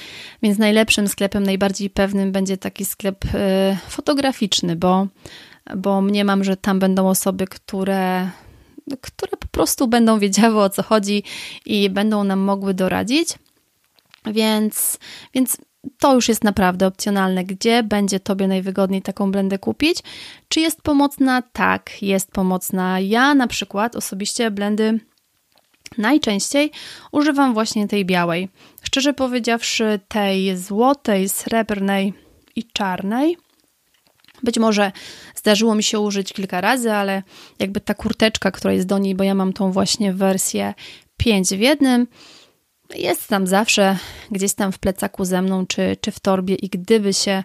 więc 0.42 0.58
najlepszym 0.58 1.08
sklepem, 1.08 1.42
najbardziej 1.42 1.90
pewnym 1.90 2.32
będzie 2.32 2.56
taki 2.56 2.84
sklep 2.84 3.24
y, 3.24 3.28
fotograficzny, 3.88 4.76
bo, 4.76 5.06
bo 5.76 6.00
mniemam, 6.00 6.44
że 6.44 6.56
tam 6.56 6.78
będą 6.78 7.08
osoby, 7.08 7.46
które, 7.46 8.30
które 9.00 9.36
po 9.36 9.48
prostu 9.48 9.88
będą 9.88 10.18
wiedziały 10.18 10.62
o 10.62 10.70
co 10.70 10.82
chodzi 10.82 11.22
i 11.66 11.90
będą 11.90 12.24
nam 12.24 12.40
mogły 12.40 12.74
doradzić. 12.74 13.28
Więc, 14.26 14.98
więc 15.34 15.56
to 15.98 16.14
już 16.14 16.28
jest 16.28 16.44
naprawdę 16.44 16.86
opcjonalne, 16.86 17.44
gdzie 17.44 17.82
będzie 17.82 18.20
Tobie 18.20 18.48
najwygodniej 18.48 19.02
taką 19.02 19.32
blendę 19.32 19.58
kupić. 19.58 19.98
Czy 20.48 20.60
jest 20.60 20.82
pomocna? 20.82 21.42
Tak, 21.42 22.02
jest 22.02 22.30
pomocna. 22.32 23.00
Ja 23.00 23.34
na 23.34 23.46
przykład 23.46 23.96
osobiście 23.96 24.50
blendy 24.50 25.00
Najczęściej 25.98 26.70
używam 27.12 27.54
właśnie 27.54 27.88
tej 27.88 28.04
białej. 28.04 28.48
Szczerze 28.82 29.14
powiedziawszy, 29.14 30.00
tej 30.08 30.56
złotej, 30.56 31.28
srebrnej 31.28 32.12
i 32.56 32.64
czarnej. 32.64 33.36
Być 34.42 34.58
może 34.58 34.92
zdarzyło 35.34 35.74
mi 35.74 35.82
się 35.82 36.00
użyć 36.00 36.32
kilka 36.32 36.60
razy, 36.60 36.92
ale 36.92 37.22
jakby 37.58 37.80
ta 37.80 37.94
kurteczka, 37.94 38.50
która 38.50 38.72
jest 38.72 38.86
do 38.86 38.98
niej, 38.98 39.14
bo 39.14 39.24
ja 39.24 39.34
mam 39.34 39.52
tą 39.52 39.72
właśnie 39.72 40.12
wersję 40.12 40.74
5 41.16 41.48
w 41.48 41.60
jednym, 41.60 42.06
jest 42.94 43.28
tam 43.28 43.46
zawsze 43.46 43.98
gdzieś 44.30 44.54
tam 44.54 44.72
w 44.72 44.78
plecaku 44.78 45.24
ze 45.24 45.42
mną, 45.42 45.66
czy, 45.66 45.96
czy 46.00 46.10
w 46.10 46.20
torbie, 46.20 46.54
i 46.54 46.68
gdyby 46.68 47.12
się 47.12 47.44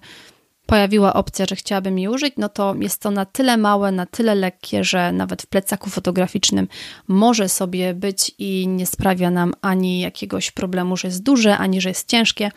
pojawiła 0.70 1.14
opcja, 1.14 1.46
że 1.46 1.56
chciałabym 1.56 2.00
jej 2.00 2.08
użyć, 2.08 2.34
no 2.38 2.50
to 2.50 2.76
jest 2.80 3.02
to 3.02 3.12
na 3.12 3.26
tyle 3.26 3.58
małe, 3.58 3.92
na 3.92 4.06
tyle 4.06 4.36
lekkie, 4.36 4.84
że 4.84 5.12
nawet 5.12 5.42
w 5.42 5.46
plecaku 5.46 5.90
fotograficznym 5.90 6.68
może 7.08 7.50
sobie 7.50 7.94
być 7.94 8.32
i 8.38 8.68
nie 8.68 8.86
sprawia 8.86 9.32
nam 9.32 9.54
ani 9.62 10.00
jakiegoś 10.00 10.52
problemu, 10.52 10.98
że 10.98 11.08
jest 11.08 11.24
duże, 11.24 11.58
ani 11.58 11.82
że 11.82 11.90
jest 11.90 12.08
ciężkie. 12.08 12.52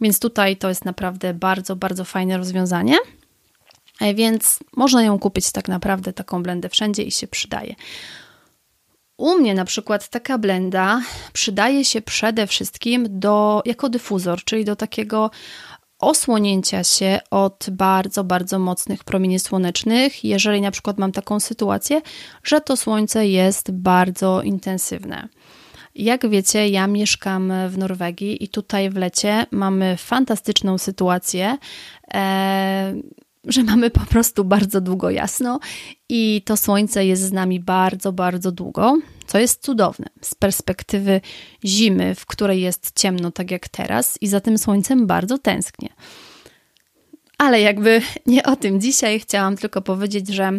Więc 0.00 0.20
tutaj 0.20 0.56
to 0.56 0.68
jest 0.68 0.84
naprawdę 0.84 1.34
bardzo, 1.34 1.76
bardzo 1.76 2.04
fajne 2.04 2.36
rozwiązanie. 2.36 2.96
E, 4.00 4.14
więc 4.14 4.58
można 4.76 5.02
ją 5.02 5.18
kupić 5.18 5.52
tak 5.52 5.68
naprawdę 5.68 6.12
taką 6.12 6.42
blendę 6.42 6.68
wszędzie 6.68 7.02
i 7.02 7.10
się 7.10 7.26
przydaje. 7.26 7.74
U 9.16 9.38
mnie 9.38 9.54
na 9.54 9.64
przykład 9.64 10.08
taka 10.08 10.38
blenda 10.38 11.02
przydaje 11.32 11.84
się 11.84 12.02
przede 12.02 12.46
wszystkim 12.46 13.06
do, 13.10 13.62
jako 13.64 13.88
dyfuzor, 13.88 14.44
czyli 14.44 14.64
do 14.64 14.76
takiego 14.76 15.30
osłonięcia 16.02 16.84
się 16.84 17.20
od 17.30 17.66
bardzo, 17.70 18.24
bardzo 18.24 18.58
mocnych 18.58 19.04
promieni 19.04 19.38
słonecznych, 19.38 20.24
jeżeli 20.24 20.60
na 20.60 20.70
przykład 20.70 20.98
mam 20.98 21.12
taką 21.12 21.40
sytuację, 21.40 22.02
że 22.44 22.60
to 22.60 22.76
słońce 22.76 23.26
jest 23.26 23.70
bardzo 23.70 24.42
intensywne. 24.42 25.28
Jak 25.94 26.28
wiecie, 26.28 26.68
ja 26.68 26.86
mieszkam 26.86 27.52
w 27.68 27.78
Norwegii 27.78 28.44
i 28.44 28.48
tutaj 28.48 28.90
w 28.90 28.96
lecie 28.96 29.46
mamy 29.50 29.96
fantastyczną 29.96 30.78
sytuację. 30.78 31.58
E, 32.14 32.94
że 33.44 33.62
mamy 33.62 33.90
po 33.90 34.00
prostu 34.00 34.44
bardzo 34.44 34.80
długo 34.80 35.10
jasno 35.10 35.60
i 36.08 36.42
to 36.44 36.56
słońce 36.56 37.06
jest 37.06 37.22
z 37.22 37.32
nami 37.32 37.60
bardzo, 37.60 38.12
bardzo 38.12 38.52
długo, 38.52 38.98
co 39.26 39.38
jest 39.38 39.62
cudowne 39.62 40.06
z 40.20 40.34
perspektywy 40.34 41.20
zimy, 41.64 42.14
w 42.14 42.26
której 42.26 42.60
jest 42.60 42.92
ciemno, 43.00 43.30
tak 43.30 43.50
jak 43.50 43.68
teraz, 43.68 44.18
i 44.20 44.28
za 44.28 44.40
tym 44.40 44.58
słońcem 44.58 45.06
bardzo 45.06 45.38
tęsknię. 45.38 45.88
Ale 47.38 47.60
jakby 47.60 48.02
nie 48.26 48.42
o 48.42 48.56
tym 48.56 48.80
dzisiaj, 48.80 49.20
chciałam 49.20 49.56
tylko 49.56 49.82
powiedzieć, 49.82 50.28
że 50.28 50.52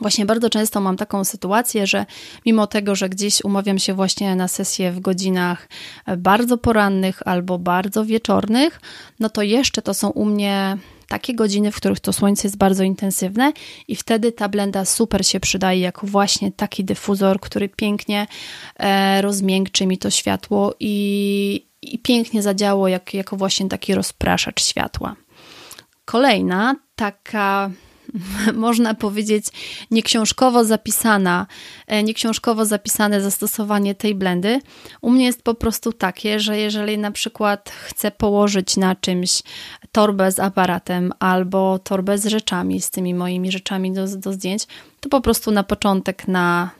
Właśnie 0.00 0.26
bardzo 0.26 0.50
często 0.50 0.80
mam 0.80 0.96
taką 0.96 1.24
sytuację, 1.24 1.86
że 1.86 2.06
mimo 2.46 2.66
tego, 2.66 2.94
że 2.94 3.08
gdzieś 3.08 3.44
umawiam 3.44 3.78
się 3.78 3.94
właśnie 3.94 4.36
na 4.36 4.48
sesję 4.48 4.92
w 4.92 5.00
godzinach 5.00 5.68
bardzo 6.18 6.58
porannych 6.58 7.22
albo 7.24 7.58
bardzo 7.58 8.04
wieczornych, 8.04 8.80
no 9.20 9.30
to 9.30 9.42
jeszcze 9.42 9.82
to 9.82 9.94
są 9.94 10.10
u 10.10 10.24
mnie 10.24 10.78
takie 11.12 11.34
godziny, 11.34 11.72
w 11.72 11.76
których 11.76 12.00
to 12.00 12.12
słońce 12.12 12.48
jest 12.48 12.56
bardzo 12.56 12.84
intensywne 12.84 13.52
i 13.88 13.96
wtedy 13.96 14.32
ta 14.32 14.48
blenda 14.48 14.84
super 14.84 15.26
się 15.26 15.40
przydaje 15.40 15.80
jako 15.80 16.06
właśnie 16.06 16.52
taki 16.52 16.84
dyfuzor, 16.84 17.40
który 17.40 17.68
pięknie 17.68 18.26
e, 18.76 19.22
rozmiękczy 19.22 19.86
mi 19.86 19.98
to 19.98 20.10
światło 20.10 20.74
i, 20.80 21.66
i 21.82 21.98
pięknie 21.98 22.42
zadziało 22.42 22.88
jak, 22.88 23.14
jako 23.14 23.36
właśnie 23.36 23.68
taki 23.68 23.94
rozpraszacz 23.94 24.64
światła. 24.64 25.16
Kolejna 26.04 26.76
taka 26.96 27.70
można 28.54 28.94
powiedzieć, 28.94 29.46
nieksiążkowo 29.90 30.64
zapisana, 30.64 31.46
e, 31.86 32.02
nieksiążkowo 32.02 32.64
zapisane 32.64 33.20
zastosowanie 33.20 33.94
tej 33.94 34.14
blendy. 34.14 34.60
U 35.00 35.10
mnie 35.10 35.24
jest 35.24 35.42
po 35.42 35.54
prostu 35.54 35.92
takie, 35.92 36.40
że 36.40 36.58
jeżeli 36.58 36.98
na 36.98 37.10
przykład 37.10 37.70
chcę 37.70 38.10
położyć 38.10 38.76
na 38.76 38.94
czymś 38.94 39.42
torbę 39.92 40.32
z 40.32 40.38
aparatem 40.38 41.12
albo 41.18 41.78
torbę 41.78 42.18
z 42.18 42.26
rzeczami, 42.26 42.80
z 42.80 42.90
tymi 42.90 43.14
moimi 43.14 43.52
rzeczami 43.52 43.92
do, 43.92 44.16
do 44.16 44.32
zdjęć, 44.32 44.66
to 45.00 45.08
po 45.08 45.20
prostu 45.20 45.50
na 45.50 45.62
początek 45.62 46.28
na 46.28 46.70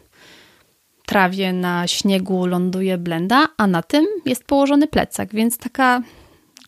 trawie, 1.06 1.52
na 1.52 1.86
śniegu 1.86 2.46
ląduje 2.46 2.98
blenda, 2.98 3.46
a 3.56 3.66
na 3.66 3.82
tym 3.82 4.06
jest 4.26 4.44
położony 4.44 4.88
plecak, 4.88 5.34
więc 5.34 5.58
taka 5.58 6.02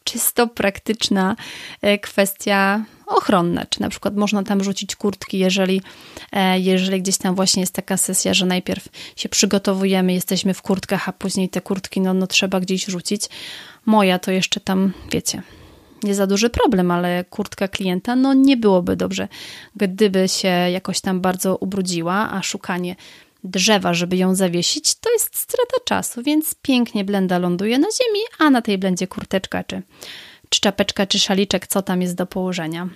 czysto 0.04 0.46
praktyczna 0.46 1.36
e, 1.82 1.98
kwestia 1.98 2.84
ochronna, 3.06 3.66
czy 3.66 3.80
na 3.80 3.88
przykład 3.88 4.16
można 4.16 4.42
tam 4.42 4.64
rzucić 4.64 4.96
kurtki, 4.96 5.38
jeżeli, 5.38 5.82
e, 6.32 6.60
jeżeli 6.60 7.02
gdzieś 7.02 7.18
tam 7.18 7.34
właśnie 7.34 7.60
jest 7.60 7.74
taka 7.74 7.96
sesja, 7.96 8.34
że 8.34 8.46
najpierw 8.46 8.88
się 9.16 9.28
przygotowujemy, 9.28 10.12
jesteśmy 10.12 10.54
w 10.54 10.62
kurtkach, 10.62 11.08
a 11.08 11.12
później 11.12 11.48
te 11.48 11.60
kurtki 11.60 12.00
no, 12.00 12.14
no 12.14 12.26
trzeba 12.26 12.60
gdzieś 12.60 12.84
rzucić. 12.84 13.22
Moja 13.86 14.18
to 14.18 14.30
jeszcze 14.30 14.60
tam, 14.60 14.92
wiecie, 15.12 15.42
nie 16.04 16.14
za 16.14 16.26
duży 16.26 16.50
problem, 16.50 16.90
ale 16.90 17.24
kurtka 17.24 17.68
klienta, 17.68 18.16
no 18.16 18.34
nie 18.34 18.56
byłoby 18.56 18.96
dobrze, 18.96 19.28
gdyby 19.76 20.28
się 20.28 20.48
jakoś 20.48 21.00
tam 21.00 21.20
bardzo 21.20 21.56
ubrudziła, 21.56 22.30
a 22.32 22.42
szukanie 22.42 22.96
drzewa, 23.44 23.94
żeby 23.94 24.16
ją 24.16 24.34
zawiesić, 24.34 24.94
to 24.94 25.12
jest 25.12 25.36
strata 25.36 25.76
czasu, 25.84 26.22
więc 26.22 26.54
pięknie 26.62 27.04
blenda 27.04 27.38
ląduje 27.38 27.78
na 27.78 27.88
ziemi, 27.88 28.20
a 28.38 28.50
na 28.50 28.62
tej 28.62 28.78
blendzie 28.78 29.06
kurteczka 29.06 29.64
czy, 29.64 29.82
czy 30.48 30.60
czapeczka, 30.60 31.06
czy 31.06 31.18
szaliczek, 31.18 31.66
co 31.66 31.82
tam 31.82 32.02
jest 32.02 32.14
do 32.14 32.26
położenia. 32.26 32.88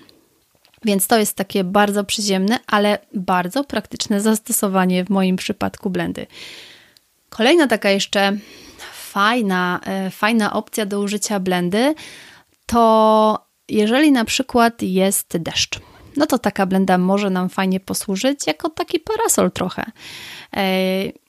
Więc 0.85 1.07
to 1.07 1.19
jest 1.19 1.37
takie 1.37 1.65
bardzo 1.65 2.05
przyziemne, 2.05 2.59
ale 2.67 2.99
bardzo 3.15 3.65
praktyczne 3.65 4.21
zastosowanie 4.21 5.05
w 5.05 5.11
moim 5.11 5.37
przypadku 5.37 5.91
blendy. 5.91 6.27
Kolejna 7.31 7.67
taka 7.67 7.91
jeszcze 7.91 8.39
fajna, 8.93 9.81
e, 9.87 10.11
fajna 10.11 10.53
opcja 10.53 10.87
do 10.87 11.01
użycia 11.01 11.41
blendy 11.41 11.95
to 12.69 13.49
jeżeli 13.69 14.13
na 14.13 14.25
przykład 14.25 14.83
jest 14.83 15.37
deszcz 15.37 15.81
no 16.19 16.27
to 16.27 16.39
taka 16.39 16.67
blenda 16.67 16.99
może 16.99 17.31
nam 17.31 17.49
fajnie 17.49 17.81
posłużyć 17.81 18.47
jako 18.47 18.71
taki 18.71 19.01
parasol 19.01 19.53
trochę. 19.53 19.85
E, 20.57 20.63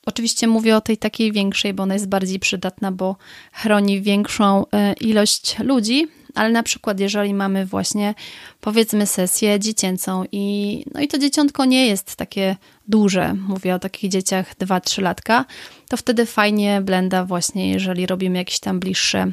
oczywiście 0.06 0.47
mówię 0.47 0.78
o 0.78 0.82
tej 0.82 0.97
takiej 0.97 1.32
większej, 1.32 1.73
bo 1.73 1.84
ona 1.84 1.93
jest 1.93 2.10
bardziej 2.10 2.39
przydatna, 2.39 2.91
bo 2.91 3.15
chroni 3.54 4.02
większą 4.02 4.65
e, 4.73 4.93
ilość 4.93 5.60
ludzi, 5.60 6.08
ale 6.36 6.49
na 6.49 6.63
przykład 6.63 6.99
jeżeli 6.99 7.34
mamy 7.34 7.65
właśnie 7.65 8.15
powiedzmy 8.62 9.08
sesję 9.08 9.60
dziecięcą 9.60 10.23
i 10.32 10.86
no 10.93 11.02
i 11.02 11.08
to 11.08 11.17
dzieciątko 11.17 11.65
nie 11.65 11.88
jest 11.88 12.15
takie 12.15 12.56
duże, 12.88 13.34
mówię 13.34 13.75
o 13.75 13.80
takich 13.80 14.12
dzieciach 14.12 14.56
2-3 14.56 15.02
latka, 15.02 15.45
to 15.89 15.97
wtedy 15.97 16.25
fajnie 16.25 16.82
blenda 16.82 17.25
właśnie, 17.25 17.71
jeżeli 17.71 18.06
robimy 18.06 18.38
jakieś 18.38 18.60
tam 18.60 18.80
bliższe 18.80 19.32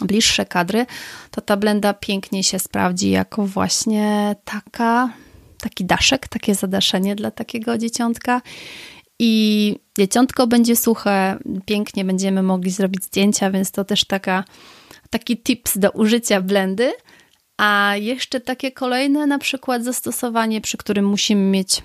bliższe 0.00 0.46
kadry, 0.46 0.86
to 1.30 1.40
ta 1.40 1.56
blenda 1.56 1.94
pięknie 1.94 2.42
się 2.42 2.58
sprawdzi 2.58 3.10
jako 3.10 3.46
właśnie 3.46 4.36
taka, 4.44 5.12
taki 5.58 5.84
daszek, 5.84 6.28
takie 6.28 6.54
zadaszenie 6.54 7.14
dla 7.14 7.30
takiego 7.30 7.78
dzieciątka. 7.78 8.42
I 9.18 9.76
dzieciątko 9.98 10.46
będzie 10.46 10.76
suche, 10.76 11.38
pięknie 11.66 12.04
będziemy 12.04 12.42
mogli 12.42 12.70
zrobić 12.70 13.04
zdjęcia, 13.04 13.50
więc 13.50 13.70
to 13.70 13.84
też 13.84 14.04
taka, 14.04 14.44
taki 15.10 15.42
tips 15.42 15.78
do 15.78 15.90
użycia 15.90 16.40
blendy. 16.40 16.92
A 17.56 17.94
jeszcze 17.96 18.40
takie 18.40 18.72
kolejne, 18.72 19.26
na 19.26 19.38
przykład 19.38 19.84
zastosowanie, 19.84 20.60
przy 20.60 20.76
którym 20.76 21.04
musimy 21.08 21.50
mieć 21.50 21.82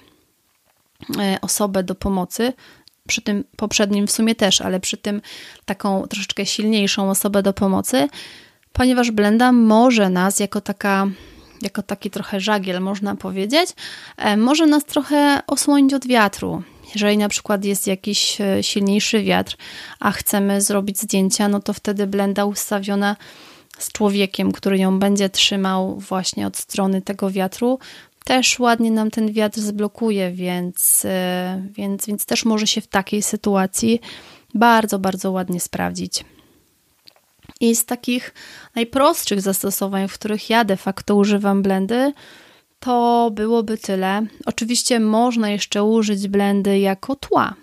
e, 1.20 1.38
osobę 1.42 1.84
do 1.84 1.96
pomocy, 1.96 2.54
przy 3.08 3.22
tym 3.22 3.44
poprzednim 3.56 4.08
w 4.08 4.12
sumie 4.12 4.36
też, 4.36 4.62
ale 4.62 4.80
przy 4.80 4.98
tym 4.98 5.22
taką 5.66 6.08
troszeczkę 6.08 6.46
silniejszą 6.46 7.10
osobę 7.10 7.44
do 7.44 7.54
pomocy, 7.54 8.08
ponieważ 8.74 9.12
blenda 9.12 9.52
może 9.52 10.10
nas 10.10 10.40
jako 10.40 10.62
taka 10.62 11.08
jako 11.62 11.84
taki 11.84 12.10
trochę 12.10 12.40
żagiel, 12.40 12.82
można 12.82 13.16
powiedzieć, 13.16 13.70
e, 14.18 14.38
może 14.38 14.66
nas 14.66 14.86
trochę 14.86 15.42
osłonić 15.48 15.94
od 15.94 16.08
wiatru. 16.08 16.64
Jeżeli 16.94 17.18
na 17.18 17.30
przykład 17.30 17.66
jest 17.66 17.88
jakiś 17.88 18.42
e, 18.42 18.64
silniejszy 18.64 19.24
wiatr, 19.24 19.56
a 20.00 20.12
chcemy 20.12 20.62
zrobić 20.62 21.00
zdjęcia, 21.00 21.48
no 21.48 21.60
to 21.60 21.74
wtedy 21.74 22.08
blenda 22.08 22.46
ustawiona 22.46 23.16
z 23.80 23.92
człowiekiem, 23.92 24.52
który 24.52 24.78
ją 24.78 25.00
będzie 25.00 25.30
trzymał 25.30 26.00
właśnie 26.00 26.48
od 26.48 26.58
strony 26.58 27.02
tego 27.02 27.32
wiatru, 27.32 27.80
też 28.28 28.60
ładnie 28.60 28.92
nam 28.92 29.12
ten 29.12 29.32
wiatr 29.32 29.60
zblokuje, 29.60 30.32
więc, 30.32 31.06
e, 31.06 31.64
więc, 31.72 32.06
więc 32.06 32.26
też 32.26 32.46
może 32.46 32.68
się 32.68 32.82
w 32.82 32.88
takiej 32.88 33.22
sytuacji 33.22 34.02
bardzo, 34.54 35.00
bardzo 35.00 35.32
ładnie 35.32 35.60
sprawdzić. 35.60 36.26
I 37.60 37.76
z 37.76 37.86
takich 37.86 38.34
najprostszych 38.76 39.42
zastosowań, 39.42 40.08
w 40.08 40.14
których 40.14 40.50
ja 40.50 40.66
de 40.66 40.78
facto 40.78 41.16
używam 41.16 41.62
blendy, 41.62 42.14
to 42.80 43.32
byłoby 43.34 43.78
tyle. 43.78 44.22
Oczywiście 44.46 45.00
można 45.00 45.50
jeszcze 45.50 45.84
użyć 45.84 46.28
blendy 46.28 46.80
jako 46.80 47.16
tła. 47.16 47.54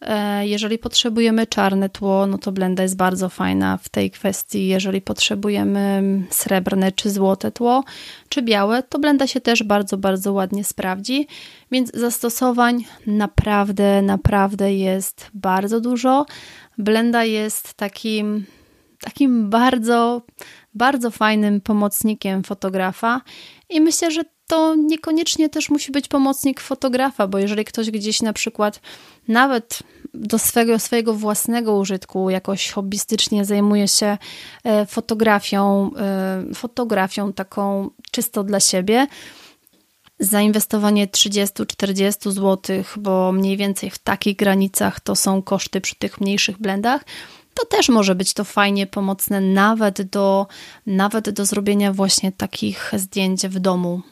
E, 0.00 0.46
jeżeli 0.46 0.78
potrzebujemy 0.78 1.46
czarne 1.46 1.88
tło, 1.88 2.26
no 2.26 2.38
to 2.38 2.52
blenda 2.52 2.82
jest 2.82 2.96
bardzo 2.96 3.28
fajna 3.28 3.76
w 3.76 3.88
tej 3.88 4.10
kwestii. 4.10 4.68
Jeżeli 4.68 5.00
potrzebujemy 5.00 6.02
srebrne 6.30 6.92
czy 6.92 7.10
złote 7.10 7.52
tło, 7.52 7.84
czy 8.28 8.42
białe, 8.42 8.82
to 8.82 8.98
blenda 8.98 9.26
się 9.26 9.40
też 9.40 9.62
bardzo, 9.62 9.96
bardzo 9.96 10.32
ładnie 10.32 10.64
sprawdzi. 10.64 11.26
Więc 11.72 11.90
zastosowań 11.94 12.84
naprawdę, 13.06 14.02
naprawdę 14.02 14.74
jest 14.74 15.30
bardzo 15.34 15.80
dużo. 15.80 16.26
Blenda 16.78 17.24
jest 17.24 17.74
takim, 17.74 18.44
takim 19.00 19.50
bardzo, 19.50 20.22
bardzo 20.74 21.10
fajnym 21.10 21.60
pomocnikiem 21.60 22.42
fotografa 22.42 23.20
i 23.70 23.80
myślę, 23.80 24.10
że 24.10 24.22
to 24.48 24.74
niekoniecznie 24.74 25.48
też 25.48 25.70
musi 25.70 25.92
być 25.92 26.08
pomocnik 26.08 26.60
fotografa, 26.60 27.26
bo 27.26 27.38
jeżeli 27.38 27.64
ktoś 27.64 27.90
gdzieś 27.90 28.22
na 28.22 28.32
przykład 28.32 28.80
nawet 29.28 29.78
do 30.14 30.38
swego, 30.38 30.78
swojego 30.78 31.14
własnego 31.14 31.76
użytku 31.76 32.30
jakoś 32.30 32.70
hobbystycznie 32.70 33.44
zajmuje 33.44 33.88
się 33.88 34.18
e, 34.64 34.86
fotografią, 34.86 35.90
e, 35.96 36.54
fotografią 36.54 37.32
taką 37.32 37.90
czysto 38.10 38.44
dla 38.44 38.60
siebie, 38.60 39.06
zainwestowanie 40.20 41.06
30-40 41.06 42.30
zł, 42.30 42.84
bo 42.96 43.32
mniej 43.32 43.56
więcej 43.56 43.90
w 43.90 43.98
takich 43.98 44.36
granicach 44.36 45.00
to 45.00 45.16
są 45.16 45.42
koszty 45.42 45.80
przy 45.80 45.94
tych 45.94 46.20
mniejszych 46.20 46.58
blendach, 46.58 47.04
to 47.54 47.66
też 47.66 47.88
może 47.88 48.14
być 48.14 48.32
to 48.32 48.44
fajnie 48.44 48.86
pomocne 48.86 49.40
nawet 49.40 50.02
do, 50.02 50.46
nawet 50.86 51.30
do 51.30 51.44
zrobienia 51.46 51.92
właśnie 51.92 52.32
takich 52.32 52.92
zdjęć 52.96 53.46
w 53.46 53.58
domu 53.58 54.02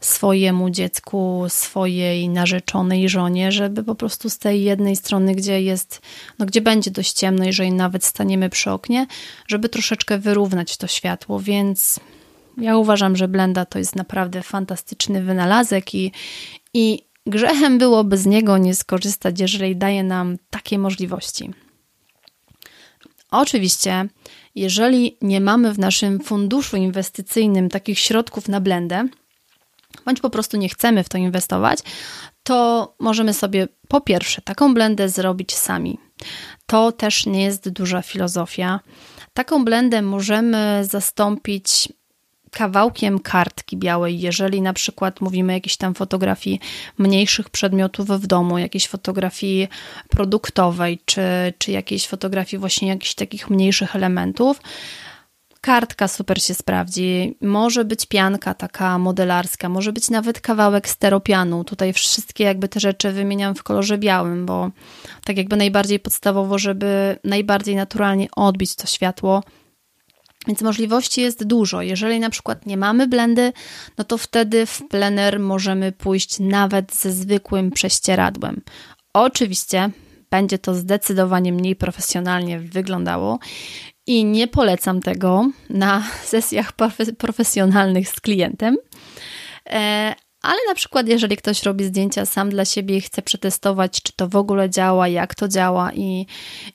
swojemu 0.00 0.70
dziecku, 0.70 1.44
swojej 1.48 2.28
narzeczonej 2.28 3.08
żonie, 3.08 3.52
żeby 3.52 3.84
po 3.84 3.94
prostu 3.94 4.30
z 4.30 4.38
tej 4.38 4.62
jednej 4.62 4.96
strony, 4.96 5.34
gdzie 5.34 5.62
jest, 5.62 6.02
no 6.38 6.46
gdzie 6.46 6.60
będzie 6.60 6.90
dość 6.90 7.12
ciemno, 7.12 7.44
jeżeli 7.44 7.72
nawet 7.72 8.04
staniemy 8.04 8.50
przy 8.50 8.70
oknie, 8.70 9.06
żeby 9.46 9.68
troszeczkę 9.68 10.18
wyrównać 10.18 10.76
to 10.76 10.86
światło, 10.86 11.40
więc 11.40 12.00
ja 12.58 12.76
uważam, 12.76 13.16
że 13.16 13.28
blenda 13.28 13.64
to 13.64 13.78
jest 13.78 13.96
naprawdę 13.96 14.42
fantastyczny 14.42 15.22
wynalazek 15.22 15.94
i, 15.94 16.12
i 16.74 17.02
grzechem 17.26 17.78
byłoby 17.78 18.18
z 18.18 18.26
niego 18.26 18.58
nie 18.58 18.74
skorzystać, 18.74 19.40
jeżeli 19.40 19.76
daje 19.76 20.04
nam 20.04 20.36
takie 20.50 20.78
możliwości. 20.78 21.50
Oczywiście, 23.30 24.08
jeżeli 24.54 25.16
nie 25.22 25.40
mamy 25.40 25.72
w 25.72 25.78
naszym 25.78 26.20
funduszu 26.20 26.76
inwestycyjnym 26.76 27.68
takich 27.68 27.98
środków 27.98 28.48
na 28.48 28.60
blendę, 28.60 29.08
bądź 30.04 30.20
po 30.20 30.30
prostu 30.30 30.56
nie 30.56 30.68
chcemy 30.68 31.04
w 31.04 31.08
to 31.08 31.18
inwestować, 31.18 31.78
to 32.42 32.94
możemy 32.98 33.34
sobie 33.34 33.68
po 33.88 34.00
pierwsze 34.00 34.42
taką 34.42 34.74
blendę 34.74 35.08
zrobić 35.08 35.54
sami. 35.54 35.98
To 36.66 36.92
też 36.92 37.26
nie 37.26 37.42
jest 37.42 37.68
duża 37.68 38.02
filozofia. 38.02 38.80
Taką 39.32 39.64
blendę 39.64 40.02
możemy 40.02 40.80
zastąpić 40.84 41.88
kawałkiem 42.50 43.18
kartki 43.18 43.76
białej, 43.76 44.20
jeżeli 44.20 44.62
na 44.62 44.72
przykład 44.72 45.20
mówimy 45.20 45.52
o 45.52 45.56
jakiejś 45.56 45.76
tam 45.76 45.94
fotografii 45.94 46.60
mniejszych 46.98 47.50
przedmiotów 47.50 48.08
w 48.08 48.26
domu, 48.26 48.58
jakiejś 48.58 48.88
fotografii 48.88 49.68
produktowej, 50.08 51.00
czy, 51.04 51.22
czy 51.58 51.72
jakiejś 51.72 52.06
fotografii 52.06 52.60
właśnie 52.60 52.88
jakichś 52.88 53.14
takich 53.14 53.50
mniejszych 53.50 53.96
elementów. 53.96 54.60
Kartka 55.60 56.08
super 56.08 56.42
się 56.42 56.54
sprawdzi. 56.54 57.36
Może 57.40 57.84
być 57.84 58.06
pianka 58.06 58.54
taka 58.54 58.98
modelarska, 58.98 59.68
może 59.68 59.92
być 59.92 60.10
nawet 60.10 60.40
kawałek 60.40 60.88
steropianu. 60.88 61.64
Tutaj 61.64 61.92
wszystkie 61.92 62.44
jakby 62.44 62.68
te 62.68 62.80
rzeczy 62.80 63.12
wymieniam 63.12 63.54
w 63.54 63.62
kolorze 63.62 63.98
białym, 63.98 64.46
bo 64.46 64.70
tak 65.24 65.36
jakby 65.36 65.56
najbardziej 65.56 66.00
podstawowo, 66.00 66.58
żeby 66.58 67.18
najbardziej 67.24 67.76
naturalnie 67.76 68.28
odbić 68.36 68.74
to 68.74 68.86
światło, 68.86 69.42
więc 70.46 70.62
możliwości 70.62 71.20
jest 71.20 71.44
dużo. 71.44 71.82
Jeżeli 71.82 72.20
na 72.20 72.30
przykład 72.30 72.66
nie 72.66 72.76
mamy 72.76 73.06
blendy, 73.06 73.52
no 73.98 74.04
to 74.04 74.18
wtedy 74.18 74.66
w 74.66 74.82
plener 74.88 75.40
możemy 75.40 75.92
pójść 75.92 76.38
nawet 76.40 76.94
ze 76.94 77.12
zwykłym 77.12 77.70
prześcieradłem. 77.70 78.60
Oczywiście 79.12 79.90
będzie 80.30 80.58
to 80.58 80.74
zdecydowanie 80.74 81.52
mniej 81.52 81.76
profesjonalnie 81.76 82.60
wyglądało 82.60 83.38
i 84.06 84.24
nie 84.24 84.48
polecam 84.48 85.00
tego 85.00 85.50
na 85.70 86.02
sesjach 86.24 86.72
profesjonalnych 87.18 88.08
z 88.08 88.20
klientem. 88.20 88.76
E, 89.70 90.14
ale 90.42 90.58
na 90.68 90.74
przykład, 90.74 91.08
jeżeli 91.08 91.36
ktoś 91.36 91.62
robi 91.62 91.84
zdjęcia 91.84 92.26
sam 92.26 92.50
dla 92.50 92.64
siebie 92.64 92.96
i 92.96 93.00
chce 93.00 93.22
przetestować, 93.22 94.02
czy 94.02 94.12
to 94.16 94.28
w 94.28 94.36
ogóle 94.36 94.70
działa, 94.70 95.08
jak 95.08 95.34
to 95.34 95.48
działa 95.48 95.92
i, 95.92 96.26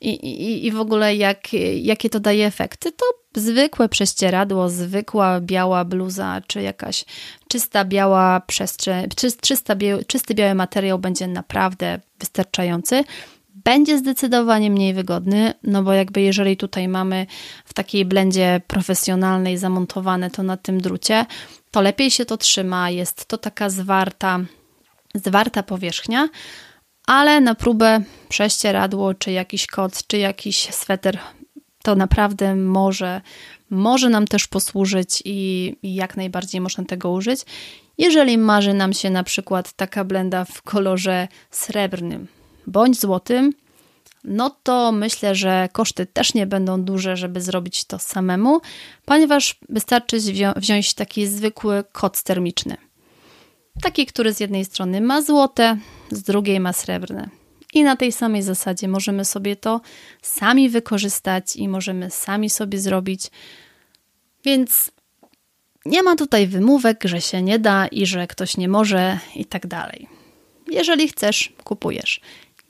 i, 0.01 0.65
i, 0.67 0.71
w 0.71 0.79
ogóle 0.79 1.15
jak, 1.15 1.53
jakie 1.75 2.09
to 2.09 2.19
daje 2.19 2.45
efekty, 2.45 2.91
to 2.91 3.05
zwykłe 3.35 3.89
prześcieradło, 3.89 4.69
zwykła 4.69 5.41
biała 5.41 5.85
bluza, 5.85 6.41
czy 6.47 6.61
jakaś 6.61 7.05
czysta 7.47 7.85
biała 7.85 8.39
przestrzeń, 8.39 9.09
czysta, 9.41 9.75
czysty 10.07 10.33
biały 10.33 10.55
materiał 10.55 10.99
będzie 10.99 11.27
naprawdę 11.27 11.99
wystarczający. 12.19 13.03
Będzie 13.63 13.97
zdecydowanie 13.97 14.71
mniej 14.71 14.93
wygodny, 14.93 15.54
no 15.63 15.84
bo 15.84 15.93
jakby 15.93 16.21
jeżeli 16.21 16.58
tutaj 16.58 16.88
mamy 16.88 17.26
w 17.65 17.73
takiej 17.73 18.06
blendzie 18.06 18.62
profesjonalnej 18.67 19.58
zamontowane 19.58 20.30
to 20.32 20.43
na 20.43 20.58
tym 20.58 20.82
drucie, 20.82 21.26
to 21.71 21.82
lepiej 21.82 22.12
się 22.12 22.26
to 22.26 22.38
trzyma, 22.38 22.89
jest 22.89 23.26
to 23.26 23.38
taka 23.38 23.69
zwarta, 23.69 24.39
zwarta 25.15 25.63
powierzchnia, 25.63 26.30
ale 27.08 27.41
na 27.41 27.56
próbę 27.56 28.02
prześcieradło, 28.30 29.13
czy 29.13 29.32
jakiś 29.32 29.67
kot, 29.67 30.08
czy 30.08 30.17
jakiś 30.17 30.58
sweter, 30.58 31.19
to 31.84 31.95
naprawdę 31.95 32.56
może, 32.56 33.21
może 33.69 34.10
nam 34.10 34.28
też 34.28 34.47
posłużyć 34.47 35.21
i, 35.26 35.76
i 35.84 35.95
jak 35.95 36.17
najbardziej 36.17 36.62
można 36.62 36.84
tego 36.86 37.12
użyć. 37.12 37.41
Jeżeli 37.97 38.38
marzy 38.38 38.73
nam 38.73 38.93
się 38.93 39.10
na 39.10 39.23
przykład 39.23 39.73
taka 39.73 40.04
blenda 40.04 40.45
w 40.45 40.62
kolorze 40.62 41.28
srebrnym 41.52 42.28
bądź 42.67 42.99
złotym, 42.99 43.54
no 44.23 44.49
to 44.63 44.91
myślę, 44.91 45.36
że 45.36 45.69
koszty 45.71 46.06
też 46.06 46.34
nie 46.34 46.47
będą 46.47 46.84
duże, 46.84 47.17
żeby 47.17 47.41
zrobić 47.41 47.86
to 47.86 47.99
samemu, 47.99 48.62
ponieważ 49.06 49.60
wystarczy 49.69 50.17
wziąć 50.56 50.93
taki 50.93 51.28
zwykły 51.28 51.84
koc 51.91 52.23
termiczny. 52.23 52.78
Taki, 53.82 54.06
który 54.06 54.34
z 54.34 54.39
jednej 54.39 54.65
strony 54.65 55.02
ma 55.02 55.21
złote, 55.21 55.78
z 56.12 56.23
drugiej 56.23 56.60
ma 56.60 56.73
srebrne. 56.73 57.30
I 57.73 57.84
na 57.84 57.95
tej 57.95 58.12
samej 58.12 58.43
zasadzie 58.43 58.88
możemy 58.88 59.26
sobie 59.26 59.56
to 59.56 59.82
sami 60.21 60.69
wykorzystać 60.69 61.56
i 61.56 61.67
możemy 61.67 62.10
sami 62.10 62.49
sobie 62.49 62.80
zrobić. 62.80 63.32
Więc 64.45 64.91
nie 65.86 66.04
ma 66.04 66.15
tutaj 66.15 66.47
wymówek, 66.47 67.04
że 67.06 67.21
się 67.21 67.41
nie 67.41 67.60
da 67.60 67.88
i 67.88 68.06
że 68.06 68.28
ktoś 68.28 68.58
nie 68.58 68.67
może 68.67 69.19
i 69.36 69.45
tak 69.45 69.67
dalej. 69.67 70.08
Jeżeli 70.67 71.08
chcesz, 71.08 71.54
kupujesz. 71.63 72.21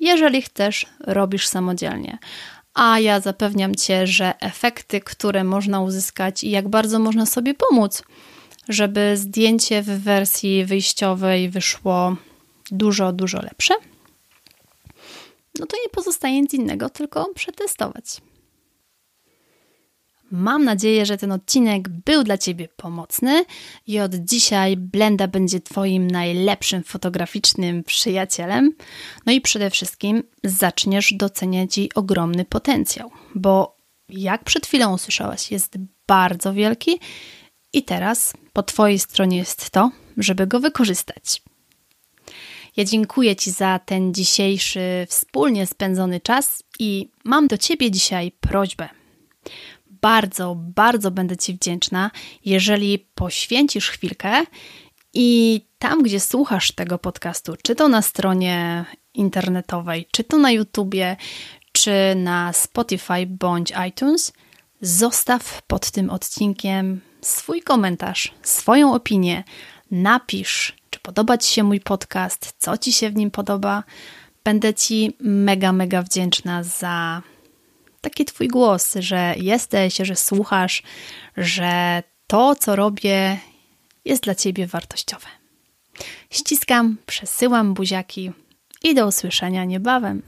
Jeżeli 0.03 0.41
chcesz, 0.41 0.85
robisz 0.99 1.47
samodzielnie. 1.47 2.17
A 2.73 2.99
ja 2.99 3.19
zapewniam 3.19 3.75
Cię, 3.75 4.07
że 4.07 4.39
efekty, 4.39 5.01
które 5.01 5.43
można 5.43 5.81
uzyskać 5.81 6.43
i 6.43 6.49
jak 6.49 6.67
bardzo 6.67 6.99
można 6.99 7.25
sobie 7.25 7.53
pomóc, 7.53 8.03
żeby 8.69 9.17
zdjęcie 9.17 9.81
w 9.81 10.03
wersji 10.03 10.65
wyjściowej 10.65 11.49
wyszło 11.49 12.15
dużo, 12.71 13.13
dużo 13.13 13.41
lepsze, 13.41 13.73
no 15.59 15.65
to 15.65 15.77
nie 15.77 15.89
pozostaje 15.91 16.41
nic 16.41 16.53
innego, 16.53 16.89
tylko 16.89 17.33
przetestować. 17.35 18.05
Mam 20.35 20.63
nadzieję, 20.63 21.05
że 21.05 21.17
ten 21.17 21.31
odcinek 21.31 21.89
był 21.89 22.23
dla 22.23 22.37
Ciebie 22.37 22.67
pomocny 22.75 23.45
i 23.87 23.99
od 23.99 24.15
dzisiaj 24.15 24.77
Blenda 24.77 25.27
będzie 25.27 25.59
Twoim 25.59 26.11
najlepszym 26.11 26.83
fotograficznym 26.83 27.83
przyjacielem. 27.83 28.75
No 29.25 29.33
i 29.33 29.41
przede 29.41 29.69
wszystkim 29.69 30.23
zaczniesz 30.43 31.13
doceniać 31.13 31.77
jej 31.77 31.93
ogromny 31.93 32.45
potencjał, 32.45 33.11
bo 33.35 33.77
jak 34.09 34.43
przed 34.43 34.67
chwilą 34.67 34.93
usłyszałaś, 34.93 35.51
jest 35.51 35.77
bardzo 36.07 36.53
wielki 36.53 36.99
i 37.73 37.83
teraz 37.83 38.33
po 38.53 38.63
Twojej 38.63 38.99
stronie 38.99 39.37
jest 39.37 39.69
to, 39.69 39.91
żeby 40.17 40.47
go 40.47 40.59
wykorzystać. 40.59 41.41
Ja 42.77 42.85
dziękuję 42.85 43.35
Ci 43.35 43.51
za 43.51 43.79
ten 43.79 44.13
dzisiejszy 44.13 45.07
wspólnie 45.09 45.67
spędzony 45.67 46.19
czas 46.19 46.63
i 46.79 47.09
mam 47.23 47.47
do 47.47 47.57
Ciebie 47.57 47.91
dzisiaj 47.91 48.31
prośbę 48.39 48.89
bardzo, 50.03 50.55
bardzo 50.57 51.11
będę 51.11 51.37
Ci 51.37 51.53
wdzięczna, 51.53 52.11
jeżeli 52.45 52.99
poświęcisz 52.99 53.89
chwilkę 53.89 54.43
i 55.13 55.61
tam, 55.79 56.03
gdzie 56.03 56.19
słuchasz 56.19 56.71
tego 56.71 56.99
podcastu, 56.99 57.55
czy 57.63 57.75
to 57.75 57.87
na 57.87 58.01
stronie 58.01 58.85
internetowej, 59.13 60.07
czy 60.11 60.23
to 60.23 60.37
na 60.37 60.51
YouTubie, 60.51 61.17
czy 61.71 61.91
na 62.15 62.53
Spotify 62.53 63.25
bądź 63.27 63.73
iTunes, 63.89 64.33
zostaw 64.81 65.61
pod 65.61 65.91
tym 65.91 66.09
odcinkiem 66.09 67.01
swój 67.21 67.61
komentarz, 67.61 68.33
swoją 68.41 68.93
opinię, 68.93 69.43
napisz, 69.91 70.75
czy 70.89 70.99
podoba 70.99 71.37
Ci 71.37 71.53
się 71.53 71.63
mój 71.63 71.79
podcast, 71.79 72.53
co 72.57 72.77
Ci 72.77 72.93
się 72.93 73.09
w 73.09 73.15
nim 73.15 73.31
podoba. 73.31 73.83
Będę 74.43 74.73
Ci 74.73 75.17
mega, 75.19 75.73
mega 75.73 76.01
wdzięczna 76.01 76.63
za 76.63 77.21
taki 78.03 78.25
Twój 78.25 78.47
głos, 78.47 78.95
że 78.99 79.33
jesteś, 79.37 79.95
że 79.95 80.15
słuchasz, 80.15 80.83
że 81.37 82.03
to, 82.27 82.55
co 82.55 82.75
robię, 82.75 83.37
jest 84.05 84.23
dla 84.23 84.35
Ciebie 84.35 84.67
wartościowe. 84.67 85.27
Ściskam, 86.29 86.97
przesyłam 87.05 87.73
buziaki 87.73 88.31
i 88.83 88.95
do 88.95 89.07
usłyszenia 89.07 89.65
niebawem. 89.65 90.21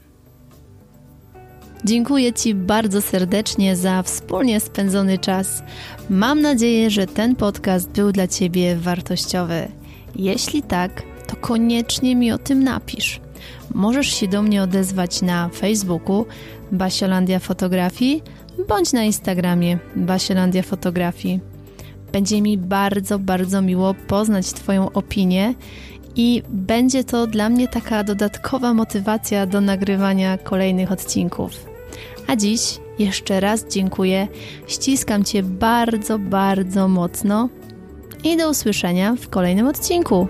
Dziękuję 1.84 2.32
Ci 2.32 2.54
bardzo 2.54 3.02
serdecznie 3.02 3.76
za 3.76 4.02
wspólnie 4.02 4.60
spędzony 4.60 5.18
czas. 5.18 5.62
Mam 6.10 6.40
nadzieję, 6.40 6.90
że 6.90 7.06
ten 7.06 7.36
podcast 7.36 7.90
był 7.90 8.12
dla 8.12 8.28
Ciebie 8.28 8.76
wartościowy. 8.76 9.68
Jeśli 10.14 10.62
tak, 10.62 11.02
to 11.26 11.36
koniecznie 11.36 12.16
mi 12.16 12.32
o 12.32 12.38
tym 12.38 12.64
napisz. 12.64 13.20
Możesz 13.74 14.06
się 14.06 14.28
do 14.28 14.42
mnie 14.42 14.62
odezwać 14.62 15.22
na 15.22 15.48
Facebooku 15.48 16.26
Basiolandia 16.72 17.38
Fotografii 17.38 18.22
bądź 18.68 18.92
na 18.92 19.04
Instagramie 19.04 19.78
Basiolandia 19.96 20.62
Fotografii. 20.62 21.40
Będzie 22.12 22.42
mi 22.42 22.58
bardzo, 22.58 23.18
bardzo 23.18 23.62
miło 23.62 23.94
poznać 23.94 24.52
Twoją 24.52 24.92
opinię 24.92 25.54
i 26.16 26.42
będzie 26.48 27.04
to 27.04 27.26
dla 27.26 27.48
mnie 27.48 27.68
taka 27.68 28.04
dodatkowa 28.04 28.74
motywacja 28.74 29.46
do 29.46 29.60
nagrywania 29.60 30.38
kolejnych 30.38 30.92
odcinków. 30.92 31.50
A 32.26 32.36
dziś 32.36 32.60
jeszcze 32.98 33.40
raz 33.40 33.64
dziękuję, 33.68 34.28
ściskam 34.66 35.24
Cię 35.24 35.42
bardzo, 35.42 36.18
bardzo 36.18 36.88
mocno 36.88 37.48
i 38.24 38.36
do 38.36 38.50
usłyszenia 38.50 39.16
w 39.20 39.28
kolejnym 39.28 39.66
odcinku. 39.66 40.28